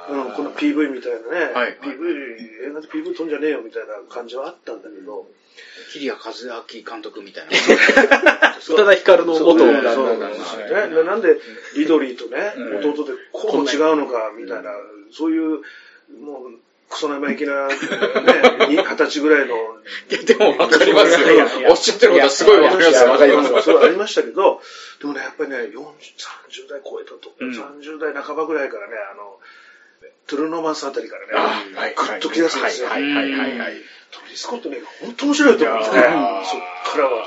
[0.09, 5.27] うん、この PV みたいなね、はい PV、映画で PV 飛んじゃねえよみたいな感じはあったんだけど、
[5.91, 7.51] 桐谷和明監督みたいな。
[8.69, 10.95] 宇多田ヒカルの元なんで。
[10.95, 11.39] ななんで、
[11.75, 12.89] リドリーとね、うん。
[12.91, 14.71] 弟でこうも違うのか、みたいな、
[15.11, 15.61] そういう、
[16.19, 16.59] もう、
[16.93, 17.75] クソ生意気な、ね、
[18.69, 21.71] に二十歳ぐらいの、いや、でもわかりますよ。
[21.71, 23.11] おっしゃってることはすごいわかりますよ。
[23.11, 24.61] わかりますそうありましたけど、
[25.01, 29.39] でもね、やっぱりね、40、30代超えたと、うん30代半ばぐらいからね、あの、
[30.27, 32.87] トゥルノマンスあたりからね、グッとき出すんですよ。
[32.89, 33.73] はいはいはいはい。
[34.11, 36.01] トニー・スコットね、本当面白いと思うんですね。
[36.01, 36.11] そっ
[36.93, 37.25] からは。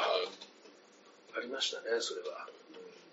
[1.36, 2.45] ありましたね、それは。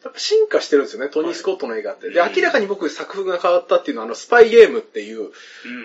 [0.03, 2.09] やっぱ進化してるんですよね、トニー・スコットの映画って。
[2.09, 5.29] で、明らかに僕作風が変わったっていうのは、あの、スパイゲームっていう、うん。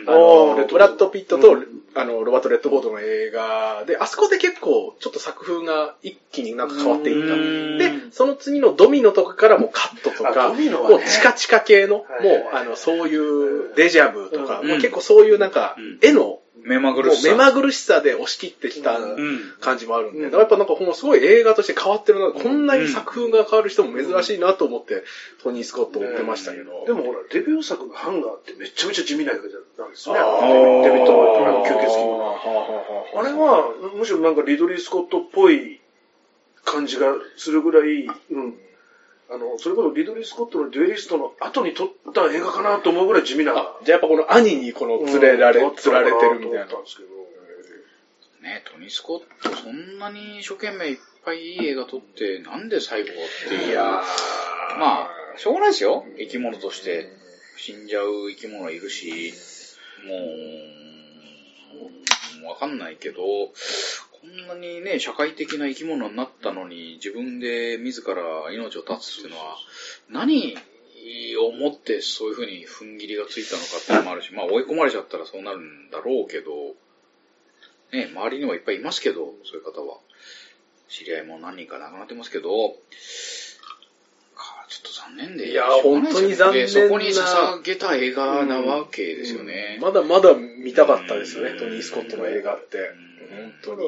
[0.08, 7.34] あのブラッド・ピットと、うんあの、ロバート・レッドフォードの映画で、あそこで結構、ちょっと作風が一気になんか変わっていった。
[7.34, 7.78] うん。
[7.78, 10.96] で、その次のドミノとかからもうカットとあか、ドミノはね。
[10.96, 12.06] もうチカチカ系の、もう、
[12.54, 14.68] あの、そういうデジャブとか、うん。
[14.68, 17.28] もう結構そういうなんかうん、絵の目まぐるしさ。
[17.28, 19.40] 目まぐるしさで押し切ってきたうん。
[19.60, 25.04] 感じもあるんで、うんだからやっぱなんかもうすごい映画として変わってるな、こんなに作風が変わる人も珍しいなと思って、
[25.42, 26.84] トニー・スコット追ってましたけど。
[26.86, 30.20] でもほら、デビュー作のハンガーってめちゃめちゃ地味な映画なんですよね。
[30.82, 32.28] デビッド・ボイトの吸血鬼は
[33.14, 33.20] の。
[33.20, 35.80] あれは、むしろなんかリドリー・スコットっぽい
[36.64, 38.58] 感じがするぐらい、うん。
[39.30, 43.52] あの、それこそリドリー・スコットのデュエリストの後に撮った映画かなと思うぐらい地味な。
[43.52, 47.08] あじゃあやっぱこの兄にこの連れられ、うん釣られてるみたいなったんですけど。
[48.42, 53.12] ねトニー・スコット、そんなに一生懸命いっぱいいい映画撮って、なんで最後っ
[53.48, 53.70] ていう。
[53.70, 56.04] いやーまあ、しょうがないですよ。
[56.18, 57.12] 生き物として。
[57.58, 59.34] 死んじゃう生き物いるし、
[60.06, 60.14] も
[62.44, 63.50] う、わかんないけど、
[64.20, 69.56] こんなにね、社会的な生き物になったのに、自分で自ら命を絶つっていうのは、
[70.10, 70.56] 何
[71.40, 76.74] をもってそういうふうに踏ん切りがついたのかっていうのもあるし、まあ追い込まれちゃったらそうなるんだろうけど、
[77.92, 79.98] ね、周りにはいっぱいいますけど、そういう方は。
[80.88, 82.70] 知り合いも何人か亡くなってますけど、
[84.34, 85.50] かちょっと残念で。
[85.50, 89.78] いや本当に残念なでそこに捧げた映画なわけですよね。
[89.82, 92.78] まだまだ見たかったですよね、うんトニー・スコットの映画って。
[92.78, 93.86] うん本当に。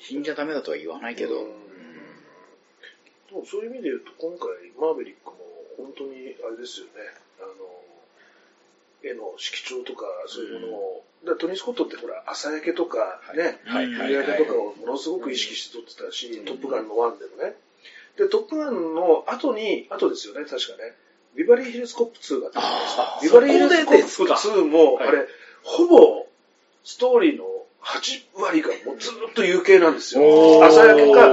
[0.00, 1.42] 死んじゃダメだとは言わないけど。
[1.42, 1.48] うん。
[3.28, 5.38] でもそういう意味で言うと、今回、マーベリックも
[5.76, 6.92] 本当にあれですよね、
[7.40, 7.50] あの、
[9.02, 17.54] 絵の色調とか、そういうものを、だからトニー・スコットってほら、朝焼けとかね、夕焼けとかをものすごく意識して撮ってたし、トップガンの1でもね。
[18.16, 20.94] で、トップガンの後に、後ですよね、確かね、
[21.34, 23.20] ビバリーヒルズコップ2があったじゃないですかあ。
[23.22, 25.28] ビバリーヒルズコップそこでですか2も、はいあれ、
[25.62, 26.26] ほぼ、
[26.84, 27.44] ストーリーの
[27.84, 30.64] 8割がもうずっと有形なんですよ。
[30.64, 31.26] 朝焼けか、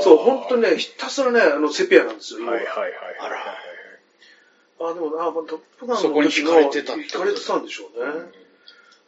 [0.00, 2.92] そう、本当にね、ひたすらね、あの、セピアなんですよ、はいはいはい。
[3.20, 3.56] あら
[4.78, 8.12] あ、でも、あ、まあ、トップガンのそこに惹かれてたって惹かれてたんでしょうね。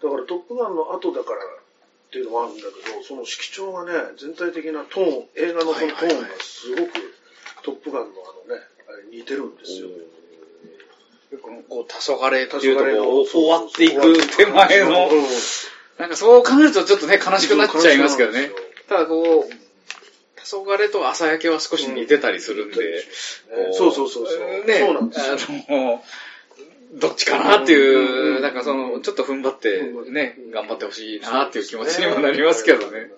[0.03, 6.93] だから、トップガンの後だからっていうのもあるんだけど、その色調がね、全体的なトーン、映画のそのトーンがすごく、
[7.63, 9.89] トップガンのあのね、あれ似てるんですよ。
[11.43, 15.25] この、こう、黄昏っていうと黄昏のこう、終わっていく手前の、うん
[15.99, 18.51] なんかそう考えるとちょっとね、悲しくなっちゃいますけどね。
[18.89, 19.53] ただこう、
[20.45, 23.05] 黄昏と朝焼けは少し似てたりするんで、
[23.71, 24.65] こそうそうそうそう。
[24.65, 25.37] ね、そうなんですよ。
[25.69, 26.05] あの、
[26.93, 33.11] どっちかなっていう、うんなんかその、ちょっと踏ん張ってうんね、頑張ってほしいなっていう気持ちにもなりますけどね。。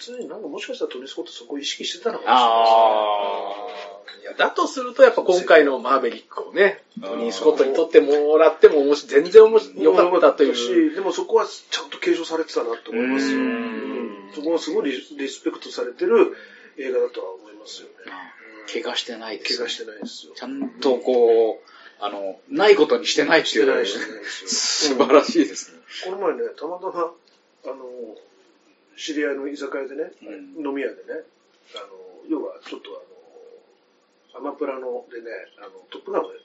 [0.00, 3.93] 常になんかもしかしたらトニー・スコットそこを意識してたのかもしれないですね。
[4.06, 10.54] あいやだとすると、やっぱ今回のマーベリックをね、トニー・スコットにとってもらっても面白い全然面白い良かったという。
[10.54, 13.40] し、でもそこはちゃんと継承されてたなと思いますよ。
[14.34, 16.36] そこがすごいリリスペクトされてる
[16.78, 17.94] 映画だとは思いますよね。
[18.72, 20.32] 怪我してないです、怪我してないですよ。
[20.34, 23.54] ちゃんとこう、あの、ないことにしてないっていう。
[23.54, 24.96] してないしてないですよ。
[24.96, 25.78] 素晴らしいですね。
[26.04, 27.74] この前ね、たまたま、あの、
[28.96, 31.24] 知り合いの居酒屋でね、うん飲み屋でね、
[31.74, 31.86] あの、
[32.28, 33.13] 要はちょっとあの、
[34.36, 36.38] アマプラのでね、あの、トップガンをね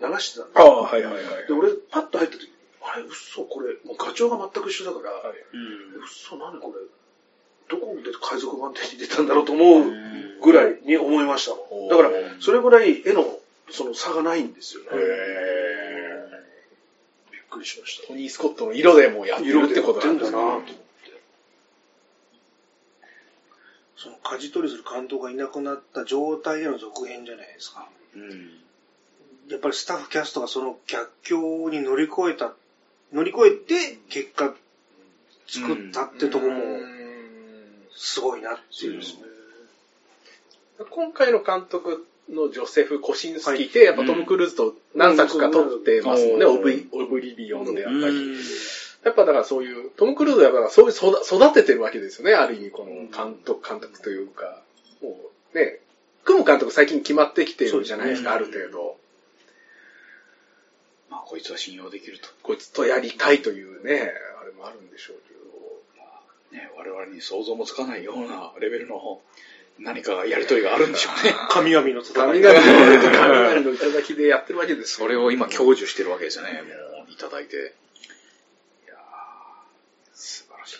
[0.00, 0.78] 流してたんですあよ。
[0.78, 1.24] あ、はいはいはい。
[1.46, 6.80] で、俺、パッと入った時、あれ、嘘、これ、もうガチョウが全く一緒だから、はいうん嘘、何これ、
[7.68, 9.84] どこで海賊版手に入れたんだろうと思う
[10.42, 11.88] ぐらいに思いましたもん。
[11.88, 13.24] だから、それぐらい絵の
[13.70, 14.88] その差がないんですよね。
[14.92, 14.96] へ
[17.32, 18.06] びっくりしました。
[18.08, 20.85] トニー・スコットの色でもうやってるってこと色なんだなと思って。
[23.96, 27.88] その舵取りする監督がいなくなった状態での続編じゃないですか。
[28.14, 28.66] うん
[29.48, 32.52] やっぱりスタッフキャストがその逆境に乗り越えた、
[33.12, 34.54] 乗り越えて結果
[35.46, 36.52] 作ったってとこも
[37.94, 39.00] すごいなっていう。
[40.90, 48.36] 今回の監督のジョセフ・コシンスキーって、やっぱトム・クルーズと何作か撮ってますもんね、うんオブリオブリビオンであったり。
[49.06, 54.62] うんやっぱだからそういう、トム・クルーズはだからそういう育育ててるわけですよね、ある意味この監督、監督というか、
[55.00, 55.16] も
[55.54, 55.78] うね、
[56.24, 58.96] 組む監督最近決まってきてるじゃないですか、ある程度。
[61.08, 62.28] まあ、こいつは信用できると。
[62.42, 65.36] こいつとやりたいというね、あれもあるんでしょうけど。
[66.52, 69.20] ね、我々に想像もつかないようなレベルの
[69.78, 71.34] 何かやりとりがあるんでしょうね。
[71.50, 72.14] 神々の戦い。
[72.14, 77.56] 神々の、神々の頂きでやってるわけですそれを今享受してるわけですよね、もういただいて。
[77.56, 78.96] いやー
[80.14, 80.78] 素晴らしい。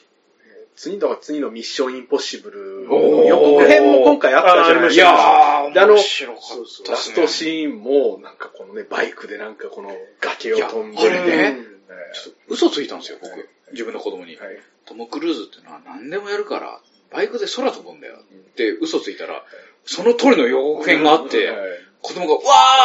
[0.76, 5.06] 次だから次のミッションインポッシブルの予告編も今回あったじゃないですか。
[5.06, 11.76] やー、であのラストーシーンも、なんかこのね、バイクでなんかこの崖を飛んで、ねうん
[12.48, 13.44] 嘘ついたんですよ、僕はい。
[13.72, 14.36] 自分の子供に。
[14.36, 19.42] はいトム・クルーズっていうのは何でもやるから、バイクで空飛ぶんだよって嘘ついたら、
[19.84, 21.56] その通りの予告編があって、はい
[22.02, 22.40] 子供が、わ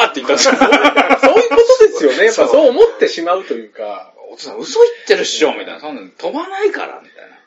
[0.05, 0.55] ーって言ったんですよ。
[0.57, 2.25] そういうことですよね。
[2.25, 4.13] やっぱそう思ってしまうというか。
[4.31, 5.79] お父さん嘘言ってるっしょみたいな。
[5.79, 7.40] そんなの飛ばないからみたいな。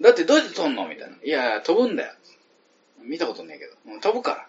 [0.00, 0.88] だってどうやって飛んの？
[0.88, 1.16] みたいな。
[1.22, 2.12] いや飛ぶんだよ。
[3.02, 3.72] 見たことねえけど。
[3.94, 4.46] うん飛ぶから。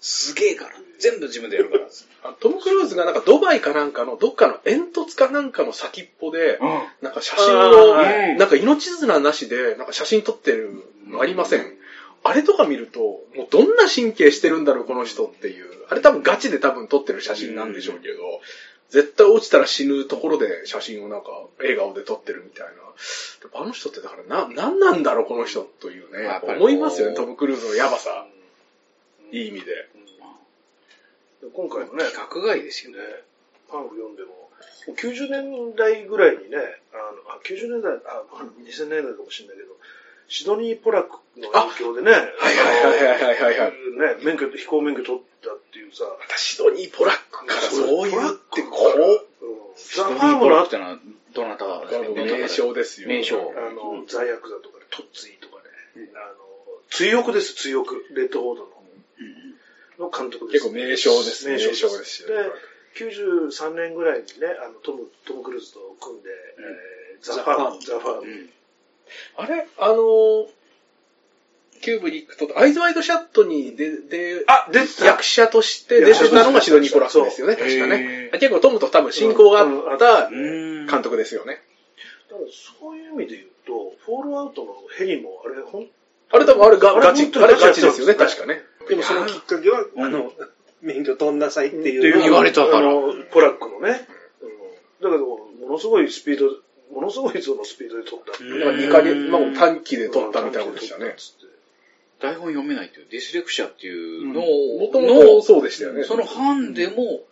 [0.00, 0.72] すげえから。
[0.98, 1.86] 全部自分でやるから。
[2.24, 6.58] あトム・クルーズがなんかドバイかなんかのどっかの煙突かなんかの先っぽで、
[7.02, 10.72] なんか写真を、あーなんか命綱なしで、なんか写真撮ってる
[11.08, 11.74] のありません。
[12.22, 15.66] あれとか見ると、もうどんな神経してるんだろう、この人っていう。
[15.90, 18.16] あれ多分ガチで多分撮ってる写真なんでしょうけど、
[18.94, 22.72] 絶対落ちたら死ぬところで写真をなんか笑顔で撮ってるみたいな。
[23.60, 26.28] あの人ってだからな、なんなんだろう、この人というね。
[26.42, 28.28] 思いますよね、トム・クルーズのヤバさ。
[29.32, 29.88] いい意味で。
[31.52, 33.04] 今回のね、規格外ですよねね。、
[33.68, 34.48] パンフ読んでも、も
[34.88, 36.56] う90年代ぐらいにね、
[36.92, 38.22] あの、あ90年代、あ、
[38.62, 39.76] 2000年代かもしれないけど、
[40.28, 43.70] シドニー・ポラックの影響でね、はいはいはいはいはいはいはい。
[44.18, 49.18] ね、免許、飛行免許取ったっていうさ、またシドニー・ポラックからそういうってこうん
[49.76, 50.98] ザ・ファームの後ってのは、
[51.34, 52.08] どなたですか？
[52.08, 53.08] う、名称ですよ。
[53.08, 55.56] 名称あの、罪悪だとかね、トッツイとか
[55.96, 56.34] ね、あの、
[56.90, 58.04] 追憶です、追憶。
[58.14, 58.74] レッドホードの。
[59.98, 60.64] の監督です。
[60.64, 61.84] 結構名称です名称です。
[61.84, 62.34] 名称ですよで、
[62.96, 68.48] 93年ぐらいにね、あの、トム、トム・クルーズと組んで、えーザ・ファーム、ザ・ファーム。
[69.36, 69.66] あれ？
[69.78, 70.46] あのー、
[71.80, 78.38] キューブリックと、アイズワイドシャットにで、で、あ、出てた役者として出てたのがシドニー・ポラックですよね、確かへねー。
[78.38, 81.60] 結構トムと多分親交があったうん監督ですよね。
[82.28, 82.40] ただ
[82.80, 85.86] そういう意味で言うと、フォールアウトのヘリも、あれ、ほん、
[86.30, 88.62] あれ多分あれがガチ、あれガチですよね、確かね。
[88.88, 90.32] でもそのきっかけは、あの、
[90.80, 94.06] 免許取んなさいっていう言われたからあのポラックのね。
[94.40, 94.54] うん
[95.02, 96.46] だけど、ものすごいスピード、
[96.94, 98.58] ものすごいそのスピードで撮ったっていう。
[98.60, 101.16] だから2ヶ月、まあ短期で撮ったみたいなことでしたね。
[102.20, 106.04] 台本読めないっていう、ディスレクシャっていうのもとの、もとそうでしたよね。
[106.04, 107.24] その班でも、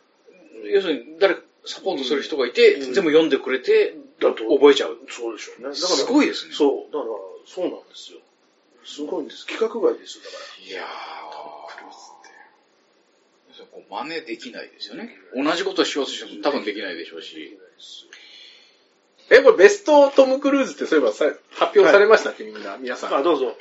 [0.65, 4.99] 要するに誰かサポートする人がいて、うん全部読んでくれて、だと覚えちゃう。
[5.09, 5.69] そうでしょうね。
[5.69, 6.55] だから、すごいですね。
[6.55, 7.11] そう、だから、
[7.47, 8.19] そうなんですよ。
[8.85, 9.47] すごいんです。
[9.49, 10.67] 規格外ですよ、だから。
[10.67, 11.97] いやー、クルーズ
[13.61, 13.71] って。
[13.71, 15.17] こう真似できないですよね。
[15.35, 17.59] 同じことしようとしても多分できないでしょうし。
[19.33, 22.31] え、これベストトム・クルーズってそういえばさ発表されました？
[22.31, 23.15] っけ、みんな、皆さん。
[23.15, 23.57] あ、どうぞ。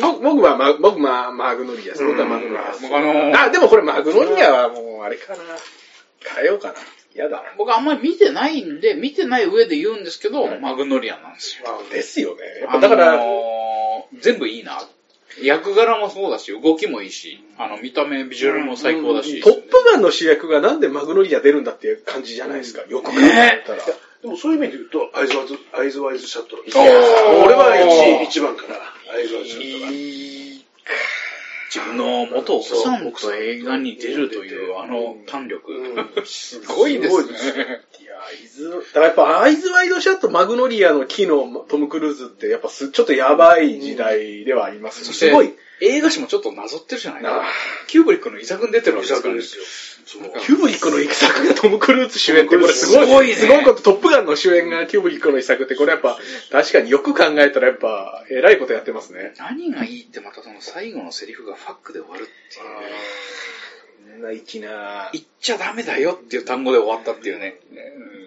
[0.00, 2.04] 僕僕はマ、僕はマグノリアです。
[2.04, 2.82] 僕はマグノリアです。
[2.82, 5.42] 僕あのーあ、でもこれマグノリアはもう、あれかな。
[6.36, 6.74] 変えようかな。
[7.14, 7.42] 嫌だな。
[7.56, 11.64] 僕あんまり見てないんで、見てない上で言うんですけど、マグノリアンなんですよ。
[11.92, 12.42] ですよね。
[12.62, 14.80] やっぱだから、あのー全部いいな。
[15.42, 19.40] 役柄もそうだし、動きもいいし、あの、見た目、ビジュアルも最高だし。
[19.40, 22.82] トップガンの主役がなんでマグノリア出るんだっていう感じじゃないですか。
[22.88, 23.82] よく考えたら。
[24.22, 26.56] でもそういう意味で言うと、アイズワイズ、アイズワイドシャット
[27.44, 28.74] 俺は1位、一番かな。
[29.12, 30.33] アイズワイドシャットが。
[31.74, 35.72] 自分の元奥さんと映画に出るという、あの胆力。
[36.24, 37.32] すごいですね。
[38.00, 45.04] いや、アイズ、だからやっぱアイズワイドシャットマグノリアの気のトム・クルーズってやっぱすちょっとやばい時代ではあります。
[45.04, 45.52] そして、すごい。
[45.84, 47.46] 映画史もちょっとなぞってるじゃないですあか。
[47.88, 49.40] キューブリックの遺作に出てるわけですからね。
[49.40, 49.64] ですよ。
[50.40, 56.18] キューブリックの遺作がトム・クルーズ主演ってこれすごい、すごいねすごいこと、トップガンの主演がキューブリックの遺作ってこれやっぱ、
[56.50, 59.34] 確かによく考えたらやっぱ、えらいことやってますね。
[59.38, 64.22] 何がいいってまたその最後のセリフがファックで終わるっていうね。
[64.22, 67.58] な粋な言っちゃダメだよっていう単語で終わったっていうね。
[67.72, 68.24] うん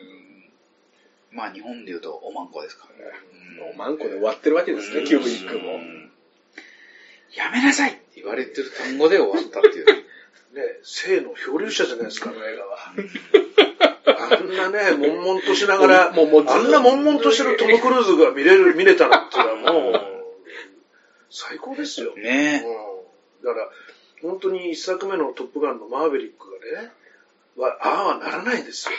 [1.32, 3.12] まあ日本で言うとおまんこですからね。
[3.60, 5.80] もうマンコで終わってるわけですね、キューブリックも。
[7.32, 10.08] うんやめなさいって言われてる単語で終わったっていうね。
[10.54, 12.78] ね、性の漂流者じゃないですか、あの映画は。
[14.32, 19.94] あんなね、悶々としながら、もうもうずあんな悶々としてるトム・クルーズが見れる、見れたなんてのはもう、
[21.30, 22.16] 最高ですよ。
[22.16, 23.46] ねうん。
[23.46, 23.70] だから、
[24.22, 26.92] 本当に一作目のトップガンのマーヴェリックがね、
[27.56, 28.96] は、ああはならないですよ。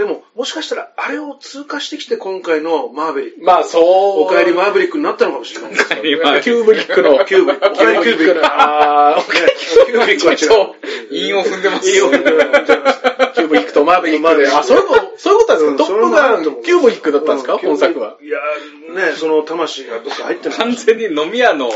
[0.00, 3.82] でも、もしかしたら、あれを通過してきて今回のマーヴェリック、まあそう。
[4.24, 5.72] お帰りマーヴェリックになったのかもしれない。
[5.74, 10.74] キューブリックの、キューブリックおかえりキューブリックの、あーおかえりキューブリックは違う
[11.10, 11.90] 韻を踏んでます。
[11.90, 13.02] 韻を踏んでます。
[13.34, 14.48] キューブリックとマーヴェリックで。
[14.48, 15.84] あ、そういうこと、そういうことなんですか？
[15.84, 17.52] トップガン、キューブリックだったんですか？
[17.52, 18.16] うん本作は。
[18.22, 21.70] いやーね、その魂がどっか入ってる完全に飲み屋の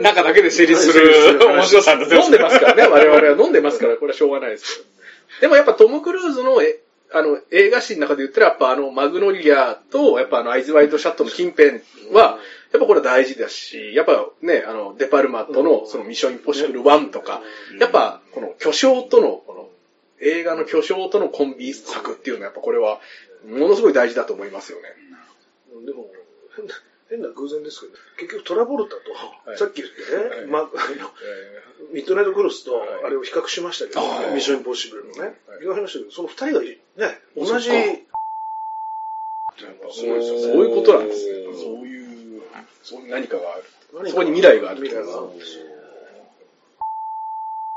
[0.00, 3.36] 中だけで成立する面白さになって飲んでますからね、我々は。
[3.44, 4.84] 飲んでますから、これはしょうがないです。
[5.40, 6.78] でもやっぱトム・クルーズのえ
[7.12, 11.80] あの映画史の中で言ったら、やっぱあのマグノリアと、やっぱあのアイズワイドシャットの近辺
[12.12, 12.38] は、
[12.72, 17.40] やっぱこれは大事だし、やっぱね、あのデパルマットのそのミッションインポッシブル1とか、
[17.80, 19.68] やっぱこの巨匠との、この
[20.20, 23.00] 映画の巨匠とのコンビ作っていうのはやっぱこれは
[23.48, 24.84] ものすごい大事だと思いますよね。
[25.86, 26.10] でも、
[27.10, 29.12] 変な偶然ですけど、結局トラボルタと、
[29.48, 29.58] はい。
[29.58, 30.46] さっき言ってね、はい。
[30.46, 32.88] まあのえミッドナイトクロスとはい。
[33.06, 34.00] あれを比較しましたけど、
[34.30, 35.32] ミッションインポッシブルのね、はい。
[35.60, 36.78] 比較しましたけど、その二人がね、
[37.36, 37.76] 同じ、そ
[39.66, 40.08] うそう
[40.64, 41.32] いうことなんですね。
[41.54, 42.42] そういう、
[42.82, 43.64] そういう何かがある。
[44.10, 45.64] そこに未来がある未来があるんですよ。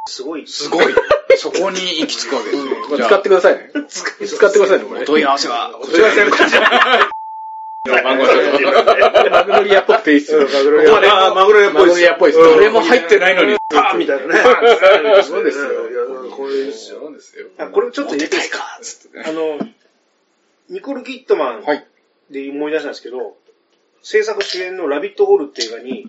[0.07, 0.47] すごい。
[0.47, 0.93] すごい。
[1.37, 2.97] そこに行き着くわけですよ。
[3.07, 3.71] 使ってくださいね。
[3.89, 4.79] 使ってください。
[4.79, 5.01] ね、これ。
[5.03, 6.25] お問い合わせは、お問い合わせや
[7.83, 8.15] マ
[9.45, 10.41] グノリアっぽくていいっすよ。
[10.41, 10.81] マグノ
[11.95, 12.37] リアっぽいっす。
[12.39, 13.57] うん誰も入ってないのに。
[13.69, 15.23] パーンみたいなね。
[15.23, 16.01] そうですよいや、
[16.35, 16.99] これですよ。
[16.99, 17.47] そうですよ。
[17.57, 18.59] あこれちょっとモテ言っていいですか？
[18.59, 19.23] たいかつってね。
[19.25, 19.59] あの、
[20.69, 21.87] ニコル・キッドマンはい
[22.29, 23.35] で思い出したんですけど、
[24.03, 26.05] 制作主演のラビット・ホールって映画に、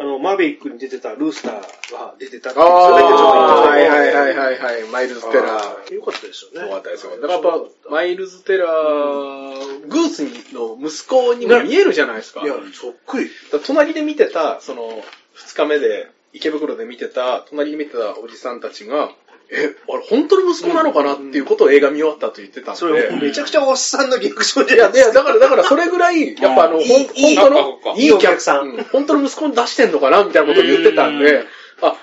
[0.00, 1.52] あの、マーベリックに出てたルースター
[1.92, 4.82] が出てたっていそれだけちょっと言いまあ、したはいはいはいはいはい。
[4.90, 5.94] マイルズ・テラー。
[5.94, 6.68] よかったですよね。
[6.68, 7.12] よかったですよ。
[7.12, 10.24] だからやっぱ、マイルズ・テラー、グース
[10.54, 12.42] の息子にも見えるじゃないですか。
[12.42, 13.30] いや、そっくり。
[13.64, 15.04] 隣で見てた、その、
[15.34, 19.10] 二日目で、池袋で見てた、隣で見てたおじさんたちが、
[19.50, 22.78] え、あれ、本当に息子なのかなっていうことを映画見終わったと言ってたんで。
[22.80, 25.14] それめちゃくちゃおっさんのリアクションじいや、いや、ゃないですか。
[25.14, 28.76] だから、だから、それぐらい、やっぱあの、本当の、いいお客さん。
[28.76, 31.44] う本当の息子に出してんのかなみたいなことを言ってたんうで、
[31.82, 31.96] あ、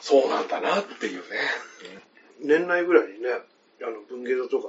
[0.00, 1.22] そうなんだなっていうね。
[2.40, 3.28] 年内ぐらいにね、
[3.82, 4.68] あの、文芸座とか、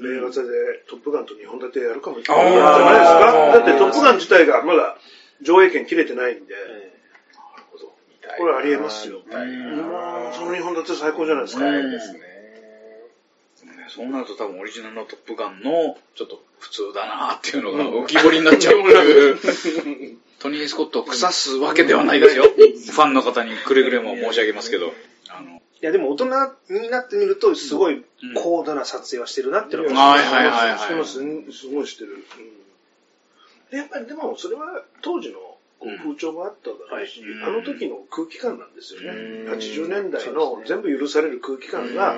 [0.00, 0.48] 名画座で
[0.88, 3.32] トップガンと2本立てやるかもしれないじゃないですか。
[3.52, 4.96] だってトップガン自体がまだ
[5.42, 6.54] 上映権切れてないんで、
[8.38, 9.20] これありえますよ。
[9.30, 11.64] その2本立て最高じゃないですか。
[11.64, 12.20] うんですね。
[13.88, 20.18] そうなると多分オリジナルのトップガンのちょっと普通だなっていうのが浮き彫りになっちゃうっていう。
[20.38, 22.44] トニー・スコットを腐すわけではないですよ。
[22.44, 24.92] ファンの方にくれぐれも申し上げますけど。
[25.28, 26.24] あのいや、でも大人
[26.70, 28.04] になってみると、すごい
[28.34, 32.14] 高度な撮影はしてるなっていうのが、はいはいはいはいしてます、ごいしてる。
[32.14, 32.66] うん
[33.70, 39.08] でやっぱりでもそれは当時のこう風潮もあっただろうし、うんあの時の空気感なんですよね。
[39.08, 39.52] うん。
[39.52, 42.16] 80年代の全部許される空気感が、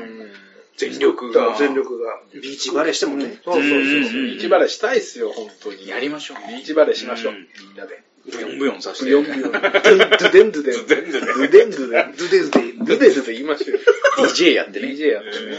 [0.77, 1.57] 全力が。
[1.59, 2.21] 全力が。
[2.33, 3.41] ビーチバレーしてもね。
[3.45, 3.79] そうそうそう。
[3.79, 3.83] う。
[3.83, 3.83] ん。
[3.83, 5.89] ビーチバレーしたいっすよ、本当に。
[5.89, 6.55] やりましょうね。
[6.57, 7.49] ビーチバレーしましょう、うん。
[7.69, 8.03] みんなで。
[8.31, 9.05] ブヨンブヨンさせて。
[9.07, 9.41] ブヨンブヨン。
[9.41, 10.87] ドゥドゥデンドゥデン。
[10.87, 11.27] ドゥデンドゥデン。
[11.27, 12.13] ドゥデンドゥデン。
[12.13, 13.81] ドゥデズで、ドゥデドゥデ言いましょうよ。
[14.29, 14.89] DJ やってね。
[14.89, 15.57] DJ やってね。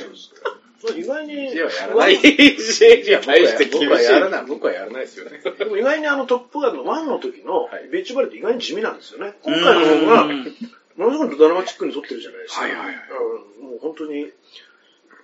[0.98, 2.18] 意外に、DJ はやらない。
[2.20, 3.70] て厳しい。
[3.72, 4.46] 僕はやらない。
[4.46, 5.42] 僕はやらないですよね。
[5.58, 9.34] でも意外にあのトップガンの1の時のはいビーチバレーって意外に地味なんですよね。
[9.44, 10.46] 今回の方が、うん
[10.98, 12.62] ものすごくドラマチックに撮ってるじゃないですか。
[12.62, 12.96] はいはいはい
[13.62, 14.30] うんもう本当に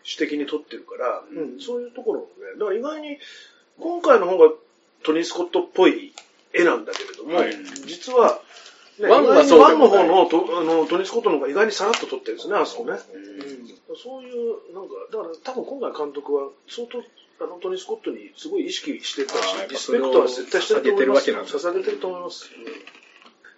[0.04, 2.58] 詩的に撮ってるから、うんそういうところもね。
[2.58, 3.18] だから意外に
[3.80, 4.54] 今回の方が
[5.04, 6.14] トニー・スコットっぽい
[6.54, 7.54] 絵なんだけれども、はい
[7.86, 8.36] 実は、ね、
[9.00, 12.92] ワンはそうワンの方のとあのトニー・スコットの方が意外にさらっと撮ってるんですね、あそこね。
[12.94, 13.98] うん。
[13.98, 17.04] そういう、なんか、だから多分今回監督は相当、
[17.44, 21.32] あのトニー・スコットにすごい意識してたしリスペクトは絶対してると思います。
[21.32, 22.52] 捧げてると思います。
[22.56, 23.06] うん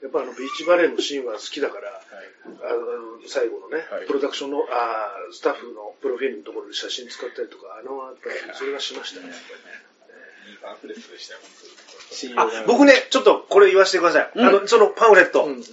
[0.02, 2.00] やっぱあのビーチバレーのシーンは好きだから、あ
[2.46, 4.06] の最後のね、はい。
[4.06, 11.40] プロダクションのあースタッフのプロフィールのところで写真使ったりとか、あの、やっぱりそれがしましたねいいパンフレットでしたよ、
[12.36, 14.32] あ、僕ね、ちょっとこれ言わせてください。
[14.36, 15.64] あの、そのパンフレット、うん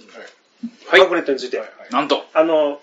[0.89, 1.61] パンフレットについて。
[1.91, 2.25] なんと。
[2.33, 2.79] あの、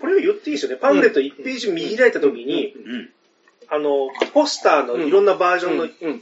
[0.00, 0.76] これを言っていいですよね。
[0.76, 3.10] パンフレット1ページ見開いたときに、うん。
[3.68, 5.90] あの、ポスターのいろんなバージョンの、うん。
[5.90, 6.18] を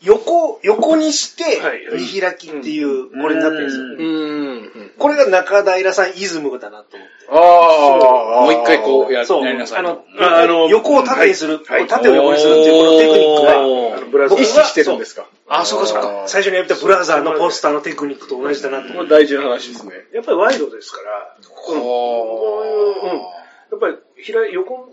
[0.00, 1.60] 横、横にして
[1.92, 3.84] 見開きっていう、これになってるんですよ。
[3.84, 4.92] うんうん。
[4.96, 7.14] これが中平さんイズムだなと思って。
[7.30, 8.42] ああ。
[8.42, 9.44] もう一回こうやそう。
[9.44, 9.78] やりなさい。
[9.80, 15.26] あの、ああの横を縦にする、はい縦を横にするっていうこのテクニックが、おーあのブラザー意識してるんですか？
[15.48, 16.24] あ、そうかそうか。
[16.26, 19.10] 最初にやったブラザーのポスターのテクニックと同じだなと思って。
[19.10, 19.92] これ大事な話ですね。
[20.12, 23.18] やっぱりワイドですから、こういう、うん。
[23.18, 24.88] やっぱり、平い横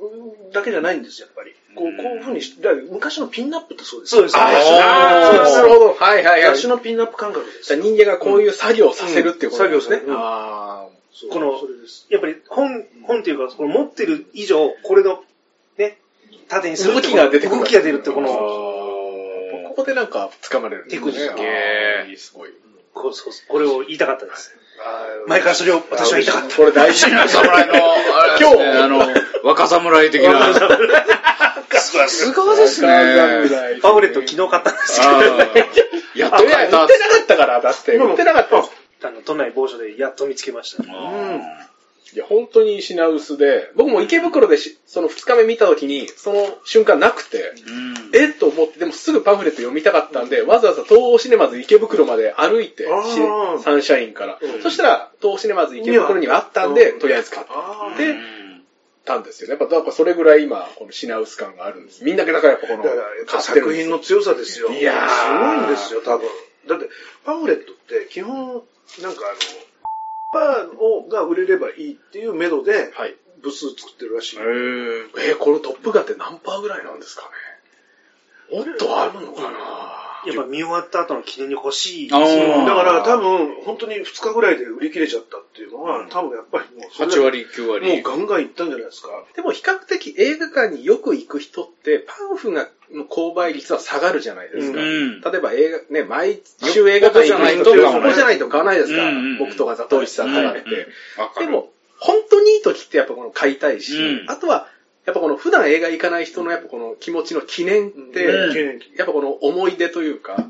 [0.51, 1.55] だけじゃないんですよ、やっぱり。
[1.75, 4.11] こう、こういうふうにしだから昔のピンナップってそうです。
[4.11, 5.93] そうですあああ、なるほど。
[5.93, 6.51] はいはいはい。
[6.55, 7.75] 雑誌のピンナップ感覚です。
[7.75, 11.51] 人間がこういう作業をさせるっていうことうん作業ですねうんあそうこの。
[12.09, 15.23] やっぱり本、本っていうか、この持ってる以上、これの、
[15.77, 15.97] ね、
[16.47, 17.59] 縦にする動きが出てくる。
[17.59, 21.05] 動きが出るって、こあの、ーここでなんか掴まれるんですね。
[21.05, 22.49] テクニックすごい。
[22.93, 24.55] こうそうそうこれを言いたかったです。
[25.27, 26.55] 前からそれを私は言いたかった。
[26.55, 29.05] これ大事な侍の、あれですねあの、
[29.43, 30.53] 若侍的な。
[31.95, 33.79] さすがですね。
[33.81, 35.11] パンフレット昨日買ったんですけど、
[36.15, 36.65] やっといや、売。
[36.65, 36.85] ってなか
[37.23, 37.95] ったから、だって。
[37.95, 39.07] 売ってなかった。
[39.07, 40.83] あの、都内某所でやっと見つけました。
[40.83, 41.41] うん
[42.13, 47.53] いや、本当に品薄で、僕も池袋でしその2日目見た時に、その瞬間なくて、
[48.13, 52.87] えっと思って、でもすぐパンフレット読みたかったんで、わざわざ東宝シネマズ池袋まで歩いて
[53.63, 54.39] サンシャインから。
[54.41, 57.47] うんそしたら、東宝シネマズ池袋にはあったんで、うんとりあえず買っ
[57.97, 58.15] て
[59.05, 59.57] たんですよね。
[59.59, 62.03] やっぱ、やっぱそれぐらい今、この品薄感があるんです。
[62.03, 64.71] みんなだからやっぱこの作品の強さですよ。
[64.71, 66.27] いやーすごいんですよ、多分。
[66.67, 66.89] だって、
[67.23, 68.35] パンフレットって基本、
[69.01, 73.15] なんかあの、パーをが売れればいいっていうメドで、はい。
[73.41, 74.37] 部数作ってるらしい。
[74.37, 77.23] えー、えーこのトップガンって何パーぐらいなんですか
[78.51, 87.87] ねもっとあるのかなやっぱ見終わった後の記念に欲しいあーですよだから多分、本当に2日ぐらいで売り切れちゃったっていうのは、多分やっぱりもうそれだ8け、割、9割。
[87.87, 89.09] もうガンガンいったんじゃないですか。
[89.35, 94.79] でも比較的映画館によく行く人って、パンフがの購買率は下がるじゃないですか。
[94.79, 99.03] うん例えば映画、ね、毎週映画館行く人っとそこじゃないと買わないですか。
[99.03, 100.61] うんうん僕とかザトウイチさんとかって。
[101.39, 104.67] でも、本当にいい時ってやっぱこの買いたいし、うんあとは、
[105.05, 108.23] やっぱこの普段映画行かない人のやっぱこの気持ちの記念って、
[108.97, 110.49] やっぱこの思い出というか、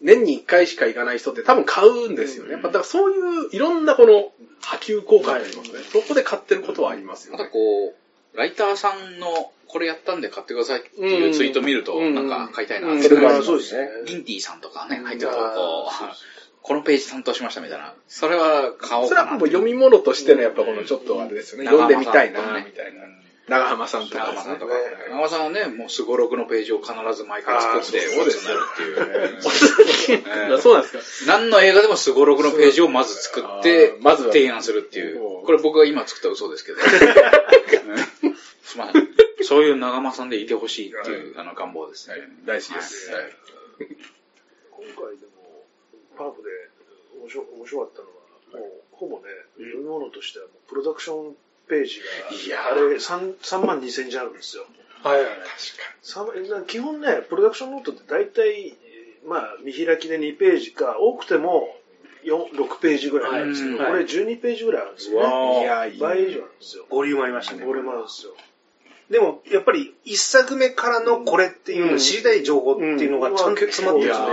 [0.00, 2.52] 年に1回しか行かない人って多分買うんですよね。
[2.52, 5.80] やっぱだからそういういろんなこの波及効果がありますね。
[5.92, 7.50] そこで買ってることはありますよまたね。
[7.50, 7.94] こ
[8.34, 13.88] う、ライターさんのこれやったんで買ってくださいっていうツイート見ると、うんなんか買いたいなうんってそれはそうですね。
[14.06, 16.10] ギンティさんとかね、入ってると、こそうう、
[16.62, 17.94] このページ担当しましたみたいな。
[18.08, 19.32] それは買おうそれかな。
[19.32, 21.66] はもう読み物としてのやっぱこのちょっとあれですよね。
[21.66, 23.02] 読んでみたいな、みたいな。
[23.48, 24.72] 長浜さんとか長間さんとか。
[25.10, 28.82] 長間さんはね、もうスゴロクのページを必ず毎回作って、そうですになるって
[30.12, 30.24] いう。
[30.48, 31.32] え えそうなんですか？
[31.38, 36.78] 何の映画でもスゴロクのページをまず作ってまずは提案するっていうこれ僕が今作った嘘ですけど。
[38.24, 38.92] うんすまん。
[39.42, 42.16] そういう長間さんでいてほしいっていう、あの、願望ですね。
[42.46, 43.12] 大事です。
[43.12, 43.24] はい
[44.70, 45.66] 今回でも、
[46.16, 46.48] パークで
[47.20, 49.24] 面白かったのは、もうほぼね、
[49.58, 51.36] 読み物としてはプロダクション
[51.68, 52.00] ページ
[52.46, 54.64] いやが、あれ 3, 3万2千字あるんですよ。
[55.02, 55.24] はいはい。
[55.26, 55.48] 確か
[56.02, 61.68] さん基本ね、プロダクションノートって大体、えーまあ、見開きで2ページか、多くても
[62.24, 65.58] 4 6ページぐらいなんですけど、はいこれ12ページぐらいあるんですよね。
[65.58, 65.60] に。
[65.60, 65.98] いや、いい。
[66.00, 66.86] 倍以上なんですよ。
[66.88, 67.64] ボリュームありましたね。
[67.64, 68.32] これもあるんですよ。
[69.10, 74.26] でも、やっぱり一作目からのこれっていうの、知りたい情報っていうのがちゃんと詰まってるんですね。
[74.26, 74.30] ー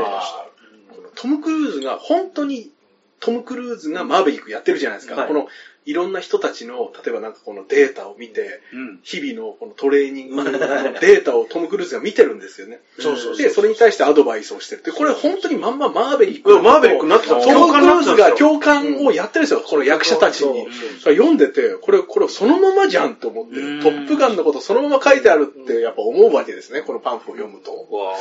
[0.96, 2.72] このトム・クルーズが本当に
[3.20, 5.16] トム・クルーズがマーベリックやってるじゃないですか。
[5.16, 5.48] はいこの
[5.86, 9.00] いろんな人たちの、例えばなんかこのデータを見て、うん。
[9.04, 10.44] 日々のこのトレーニングの
[11.02, 12.82] データをトム・クルーズが見てるんですよね。
[13.00, 14.84] そうそうで、それに対してアドバイスをしてる。
[14.84, 16.54] で、これ本当にまんまマーベリック。
[16.54, 19.62] うんマーベリックになってたトム・クルーズが共感をやってるんですよ。
[19.62, 20.48] この役者たちに。
[20.48, 26.82] そうそうそれ読んでて、これ、これそのままじゃんと思ってうん、トップガンのことそのまま書いてあるってやっぱ思うわけですね。
[26.82, 27.72] このパンフを読むと。
[27.72, 28.16] わ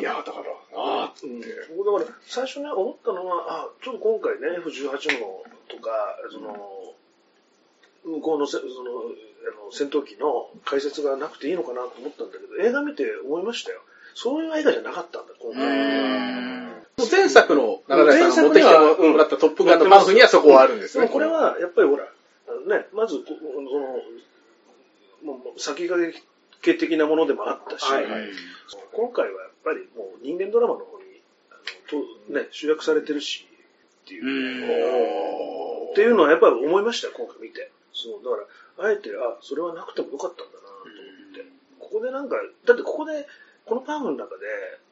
[0.00, 1.40] いや、だから、ああ、うん、
[1.76, 5.90] 僕だから最初ね思ったのはあちょっと今回ね F18 のとか
[6.32, 6.56] その
[8.04, 8.90] 向こうのせその
[9.44, 13.80] あの戦闘機の解説がなくていいのかなと思ったんだけど映画見て思いましたよ
[14.14, 16.54] そういう映画じゃなかったんだ今回
[17.10, 21.08] 前作の中谷さんが持ってきてもらったトップガンのパンフにはそこはあるんですね。
[21.08, 22.04] これはやっぱりほら
[22.48, 23.60] あのねまずこそ
[25.26, 26.14] のもう先駆
[26.62, 28.04] け的なものでもあったし、はい
[28.92, 31.04] 今回はやっぱりもう人間ドラマの方に
[31.50, 31.54] あ
[31.92, 33.46] のと、ね、集約されてるし
[34.04, 35.90] っていうう、ん。
[35.90, 37.70] っていうのはやっぱり思いましたよ、今回見て。
[37.94, 38.36] そう、だか
[38.82, 41.46] ら、あえて、あ、それはなくてもよかったんだなと思って。
[41.78, 42.36] ここでなんか、
[42.66, 43.26] だってここで、
[43.64, 44.44] このパンフの中で、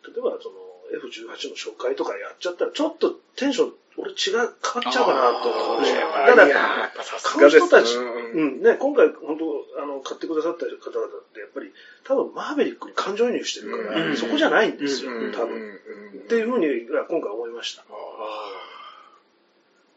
[0.07, 0.57] 例えばその
[0.97, 5.93] F18 の紹介とかやっちゃったら、ちょっとテンション、俺違う、変わっちゃうかなと思うし。
[5.93, 11.73] あーただ、いややっぱさす買がですう人たち、うんうん、ね、今回本当、あの、買ってくださった方々って、やっぱり、
[12.05, 15.81] 多分マーベリックに感情移入してるから、うんそこじゃないんですよ、うん多分。
[16.25, 17.85] っていうふうに、今回思いました。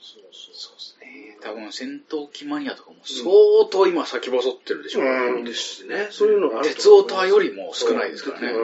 [0.06, 1.38] そうそうそうですね。
[1.42, 3.26] 多分戦闘機マニアとかも相
[3.72, 5.10] 当今先細ってるでしょうね。
[5.10, 6.10] うんですね。
[6.12, 8.54] そういうのがある鉄オタよりも少ないですからね。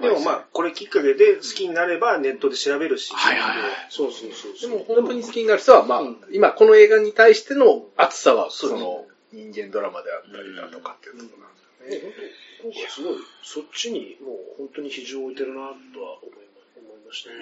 [0.00, 3.12] でもまあ、これきっかけで好きになればネットで調べるし。
[3.12, 3.70] はいはいはい。
[3.88, 4.76] そうそうそうで。
[4.76, 12.14] も本当に好きになる人は、まあ、今この映画に対しての熱さは、その、人間ドラマであったりだとかっていうところなんですよね。
[12.62, 17.36] 今回すごい、そっちにもう本当に比重を置いてるなとは思いましたね。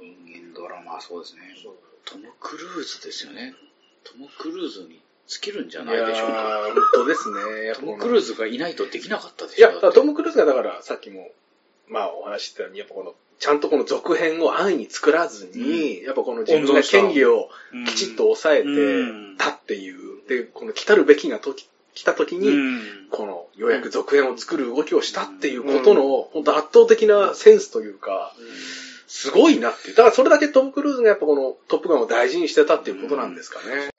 [0.00, 1.56] 人間ドラマはそうですね。
[1.60, 1.74] そう
[2.04, 3.54] トム・クルーズですよね。
[4.04, 6.70] トム・クルーズに尽きるんじゃいないでしょうか。
[6.74, 7.72] 本当ですね。
[7.74, 11.30] トム・クルーズがいないとできなかったでいや、しょだからトム・クルーズがだからさっきも、
[11.88, 19.02] まあお話ししたように、やっぱこの、ちゃんとこの続編を安易に作らずに、やっぱこの自分が権利をうんきちっと抑えてう
[19.32, 19.36] ん。
[19.38, 22.82] たっていう、で、この来たるべきが時来た時に、うん。
[23.10, 28.34] この、ようやく続編を作る動きをしたっていうことの、本当圧倒的なセンスというか、
[29.14, 29.94] すごいなっていう。
[29.94, 33.90] だからそれだけトム・クルーズがやっぱこのトップガンを大事にしてたっていうことなんですかね。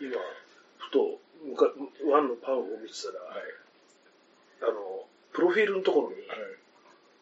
[0.00, 0.16] 今、
[0.76, 1.20] ふと、
[2.10, 6.16] ワンのパンを見てたら、あの、プロフィールのところに、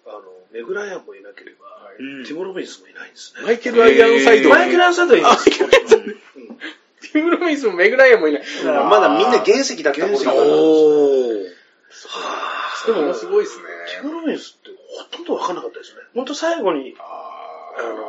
[0.06, 0.22] あの、
[0.52, 1.66] メグライアンもいなければ、
[2.00, 3.42] うんティモ・ロビンスもいないんですね。
[3.44, 4.48] マイケル・アイアンサイド。
[4.48, 5.68] マイケル・アンサイドはいないんですよ。
[7.12, 8.42] ティム・ロビンスもメグライアンもいない。
[8.42, 10.18] だからまだみんな原石だったこ
[12.02, 13.00] とだか。
[13.00, 13.64] でもすごいですね。
[14.00, 14.70] ティモ・ロビンスって
[15.10, 16.00] ほとんど分かんなかったですね。
[16.14, 18.04] 本当最後に、ああの、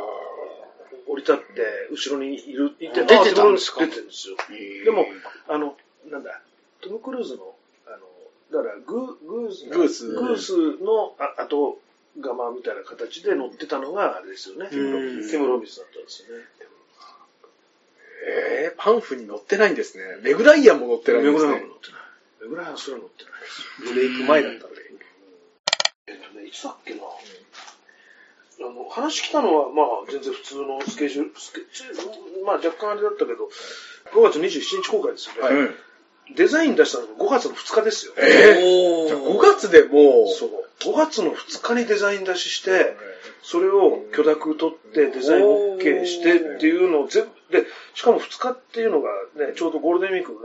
[1.08, 3.82] 降り立って、後ろにいる、いて、出てたんですか？
[3.86, 4.38] 出てるんですよ。
[4.86, 5.06] でも、
[5.48, 5.78] あの、
[6.10, 6.42] なんだ、
[6.82, 7.56] トム・クルーズの、
[7.88, 11.80] あの、だからグー、グース、グースグースのあ後
[12.22, 14.68] 釜みたいな形で乗ってたのがあれですよね。
[14.70, 16.44] ケムロうんケムロビスだったんですよね。
[18.28, 20.04] えー、パンフに乗ってないんですね。
[20.24, 21.80] メグライアンも乗ってないんですねメグライアンも乗。
[21.80, 21.99] ってない。
[22.42, 23.94] メグライアンすら乗ってないです。
[23.94, 24.76] ブレイク前だったんで。
[26.08, 27.02] えっとね、いつだっけな。
[27.02, 31.62] あの、話来たのは、まあ、全然普通のスケジュール、スケ
[32.46, 33.50] まあ、若干あれだったけど、
[34.14, 35.56] 5月27日公開ですよね。
[35.56, 35.70] はい
[36.36, 38.14] デザイン出したのが5月の2日ですよ。
[38.18, 40.50] えおじゃあ5月でもう、そう。
[40.80, 42.96] 5月の2日にデザイン出しして、
[43.42, 47.66] それを許諾取ってデザイン OK してっていうのを全部、で、
[47.96, 50.40] しかも2日っていうのがね、ちょうどゴールデンウィークの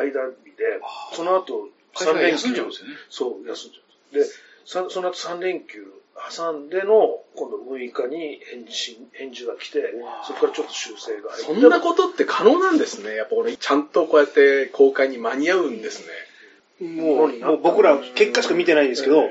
[0.00, 0.80] 間日で、
[1.14, 2.94] その後3連休休んじゃうんですよね。
[3.10, 3.80] そう、休んじゃ
[4.12, 4.14] う。
[4.14, 4.24] で、
[4.66, 5.86] さその後3連休
[6.34, 9.94] 挟んでの、今度6日に返事返事が来て、
[10.26, 11.60] そこからちょっと修正が入って。
[11.60, 13.14] そんなことって可能なんですね。
[13.14, 16.04] やっぱ俺、ちゃんとこうやって公開に間に合うんです
[16.80, 16.92] ね。
[17.00, 19.28] もう、もう僕ら結果しか見てないんですけど、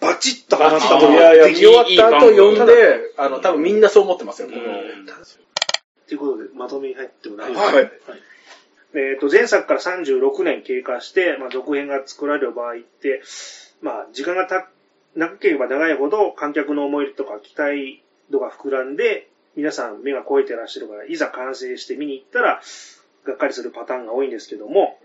[0.00, 4.62] バチッとはまったあーものいやいや、見ができ終わった後読んで、あの、多分みんなそう思ってますよ、この。
[6.08, 7.90] ということで、まとめに入ってもらいはいます。
[8.94, 13.22] えっ、と、前作から36年経過して、まあ、続編が作られる場合って、
[13.80, 14.68] まあ、時間がた
[15.14, 22.60] 長ければ長いほど観客の思いとか期待度が膨らんで、皆さん目が肥えてらっしゃるから、いざ完成して見に行ったら、
[23.24, 24.98] がっかりするパターンが多いんですけども、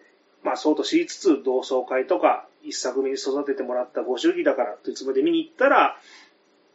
[0.44, 5.98] まあ、そうと知りつつ、同窓会とか、一作目に育ててもらったご祝儀だからというつもりで見に行ったら、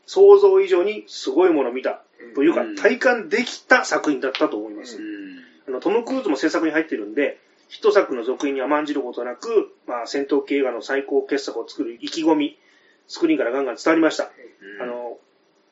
[0.07, 2.03] 想像以上にすごいものを見た。
[2.35, 4.99] というかうん、体感できた作品だったと思います。
[5.68, 12.59] あのトム・クルーズも制作に入ってるんで、ヒット作の続編に甘んじることなく、まあ、戦闘系映画の最高傑作を作る意気込み、
[13.07, 14.31] スクリーンからガンガン伝わりました。
[14.81, 15.18] あの、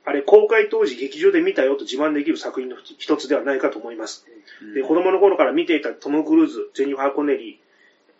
[0.04, 4.26] あれ、公開当時劇場で見たよと自慢できる作品の一つではないかと思います。
[4.74, 7.60] で、子供の頃から見ていたトム・クルーズ、ジェニファー・コネリ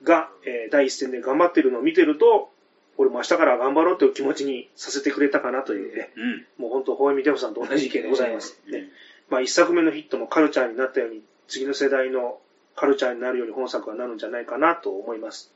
[0.03, 2.51] ーが、えー第一線で頑張ってるのを見てると、
[2.99, 6.47] 俺も明日から頑張ろうという気持ちにさせてくれたかなというね、うん。
[6.59, 8.61] もう本当、ホーエミテフさんと同じ意見でございます。
[8.69, 8.89] ね。
[9.31, 12.41] まあ、一作目のヒットもカルチャーになったように、次の世代の
[12.75, 15.53] カルチャーになるように本作がなるんじゃないかなと思います。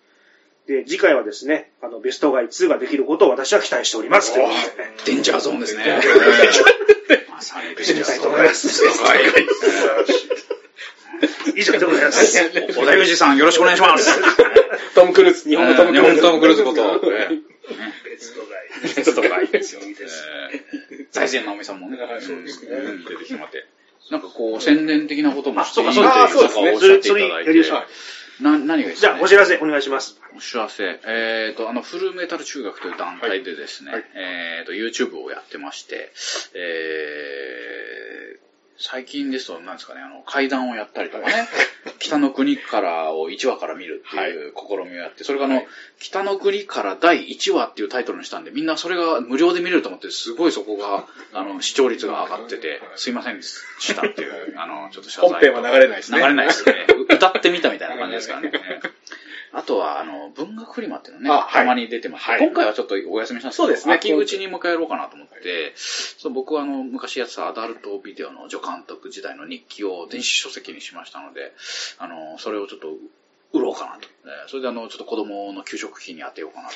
[0.69, 4.33] で、次回はですね、あの、ベストガイ2ができることを私は期待しております。
[4.33, 6.01] ということでねデンジャーゾーンですね。
[7.29, 8.85] まさにベしてみたいと思います。
[9.03, 9.19] はい。
[11.57, 12.51] 以上でございます。
[12.51, 14.21] 小田裕二さん、よろしくお願いします。
[14.95, 16.21] トム・クルーズ、日本のトム・クルーズ。
[16.21, 17.01] 日本のトム・クルーズこと。
[17.01, 18.83] ベストガイ。
[18.83, 19.83] ベストガイですよ。
[19.83, 19.97] いい
[21.11, 23.67] 財前直美さんもね、そうですねうん出てきてもらって。
[24.11, 25.93] なんかこう、宣伝的なこともしていいあ
[26.29, 28.43] そうかおっしゃっていただいてそれそれやりましょう。
[28.43, 30.21] な、何がいいですじゃあ、かねお知らせお願いします。
[30.37, 31.01] お知らせ。
[31.07, 36.13] えっ、と、あの、フルメタル中学という団体でですね、はいえっ、と、YouTube をやってまして、
[36.55, 38.52] えー、
[38.85, 41.49] 最近ですと、なんですかね、あの、階段をやったりとかね、
[42.01, 45.67] 北の国からを1話から見るっていう試みをやって、それがあの、はい。
[46.01, 55.35] 北の国から第1話っていうタイトルにしたんで、みんなそれが無料で見れると思って、すごいそこが、 あの、視聴率が上がってて、すいませんでしたっていう、あの、ちょっと謝罪と。
[55.35, 56.19] 本編は流れないですね。
[56.19, 56.87] 流れないですね。
[56.89, 58.51] う歌ってみたみたいな感じですからね。
[59.55, 61.53] あとは、あの、文学フリマっていうのね、あはい。
[61.53, 62.39] たまに出てます、はい。
[62.41, 71.53] 今回はちょっとお休みしたんですけど、そうですね秋口にもう一回やろうかなと思って、そう僕はあの、昔やってたアダルトビデオの助監督時代の日記を電子書籍にしましたので、
[71.99, 72.97] あの、それをちょっと
[73.53, 74.09] 売ろうかなと。
[74.25, 76.75] えーそれであの、ちょっと子供の給食費に当てようかなと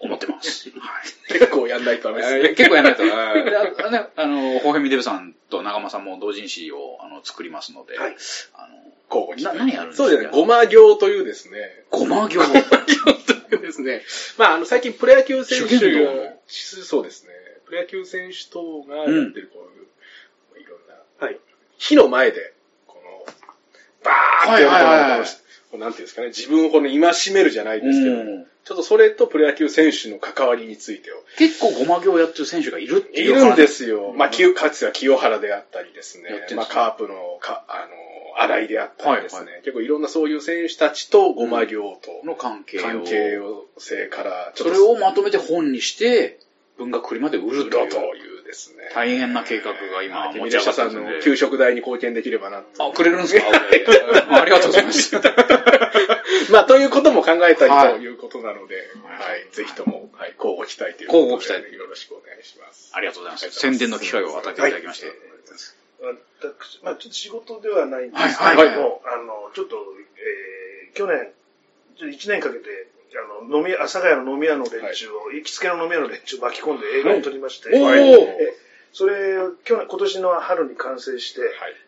[0.00, 0.70] 思ってます。
[0.78, 1.32] はい。
[1.32, 2.48] 結構やんないとダメですね。
[2.54, 3.04] 結構やらないと。
[3.04, 8.16] であね、あの、ホーヘミデブさんと長間さんも同人誌をあの作りますので、はい
[8.54, 8.76] あの、
[9.08, 9.44] 交互に。
[9.44, 10.08] な何やるんですか？
[10.08, 12.40] そうですね、ごま行というですね、ごま行。
[12.40, 14.04] というですね、
[14.38, 15.78] まあ、あの、最近プロ野球選手
[16.48, 17.30] そうですね、
[17.66, 19.68] プロ野球選手等がやってるこ
[20.56, 20.94] ういう、いろんな、
[21.26, 21.38] はい。
[21.78, 22.52] 火の前で、
[22.86, 23.24] この、
[24.04, 25.26] バーって、はいはいはい
[25.78, 28.46] なんていうんですかね、自分をこの戒めるじゃないですけど、うん。
[28.64, 31.16] ちょっとそれとプロ野球選手の関わりについてを。
[31.38, 34.12] 結構ごま行やってる選手がいるっていういるんで話すよ。
[34.16, 36.28] まあ、清かつては清原であったりですね。
[36.48, 42.26] す、ねまあ、カープのか、あの、新井であったりですね、はい結構いろんなそういう選手たちとごま行と。
[42.26, 42.82] の関係を。
[42.82, 43.38] 関係
[43.78, 46.38] 性から、それをまとめて本にして、
[46.78, 47.88] 文学フリマで売るという。
[47.90, 48.90] というですね。
[48.94, 51.16] 大変な計画が今持ち上がってますんで。
[51.16, 52.90] の給食代に貢献できればなと。
[52.90, 53.46] あ、くれるんですか？
[54.40, 55.14] ありがとうございます。
[56.50, 62.90] まあ、ということも考えたりはいということなので、はい、ぜひとも、はい、交互期待という交互期待よろしくお願いします。
[62.92, 63.50] ありがとうございます。
[63.50, 65.12] 宣伝の機会を与えていただきまして。
[66.40, 69.76] 私、まあちょっと仕事ではないんですけはいはいども、あの、ちょっと、
[70.16, 71.30] えー去年、
[71.96, 78.16] ちょっと1年かけて、あの、飲み屋、阿佐ヶ谷の飲み屋の連中を、行きつけの飲み屋の連中を巻き込んで映画を撮りまして、おー。
[78.16, 78.54] え
[78.92, 81.40] それ、去年、今年の春に完成して、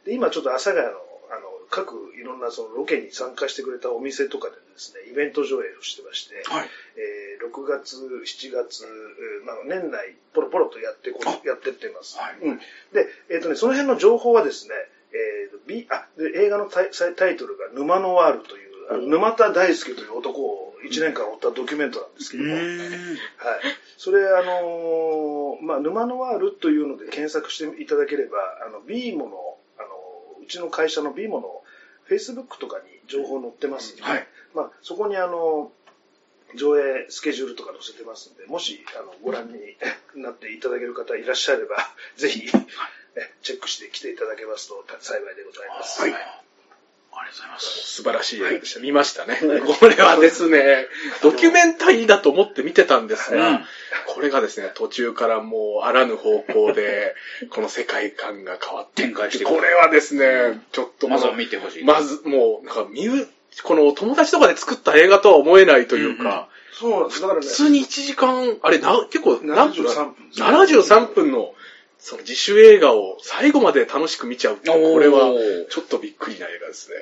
[0.04, 0.92] で今ちょっと阿佐ヶ谷の、
[1.30, 6.68] あの、各いろんなそのロケに参加してくれたお店とかでですね、イベント上映をしてまして、はい。
[6.96, 12.16] えー6月、7月、えーまあ、年内ポロポロとやってこやってってます。
[12.18, 12.36] はい。
[12.40, 12.58] うん、
[12.92, 14.74] で、えっ、とね、その辺の情報はですね、
[15.12, 22.64] えー B あで映画のタイタイトルが沼ノワールという、沼田大輔という男を1年間追ったドキュメントなんですけども、はい。
[23.96, 29.88] それ、あのーまあ、沼ノワールというので検索していただければ、あの、B モの、あの
[30.42, 31.62] うちの会社の B モの
[32.08, 35.70] Facebook とかに情報載ってますんで、はいまあ、そこにあの、
[36.54, 39.58] 上映スケジュールとか載せてますんで、もし、あの、ご覧に
[40.16, 41.76] なっていただける方いらっしゃれば、
[42.16, 42.42] ぜひ、
[43.14, 46.00] えチェックして来ていただけますと幸いでございます。
[46.00, 46.41] はい。
[47.32, 47.66] ございます。
[47.66, 48.80] 素晴らしい映画でした。
[48.80, 49.38] 見ましたね。
[49.80, 50.86] これはですね、
[51.22, 53.64] ドキュメンタリーだと思って見てたんですが、うん
[54.06, 57.14] これがですね、途中からもうあらぬ方向で、
[57.50, 61.84] この世界観が変わって展開してこれはですね、ちょっとまずは見てほしい。
[61.84, 63.28] まず、もう、なんか、見う、
[63.62, 67.20] この友達とかで作った映画とは思えないというか、そうなんです。
[67.22, 70.14] だからね、普通に1時間、あれ、な、結構、何分73分。
[70.36, 71.54] 73分の、
[71.98, 75.32] その自主映画を最後まで楽しく見ちゃうって、これは
[75.70, 76.96] ちょっとびっくりな映画ですね。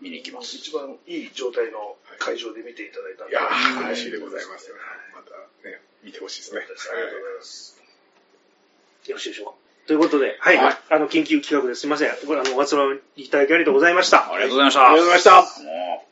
[0.00, 0.56] 見に行きます。
[0.56, 3.32] 一番いい状態の会場で見ていただいたんで。
[3.32, 3.42] いや
[3.92, 4.72] 嬉しいでございます。
[5.14, 6.60] またね、見てほしいですね。
[6.60, 7.82] ありがとうございます。
[9.06, 9.52] よろしいでしょうか。
[9.86, 10.56] ということで、はい。
[10.56, 12.10] はいあの、緊急企画ですいません。
[12.26, 14.32] これ、あの、お集まりいただきありがとうございました。
[14.32, 14.88] ありがとうございました。
[14.88, 15.62] ありがとうございました。
[15.64, 16.08] もう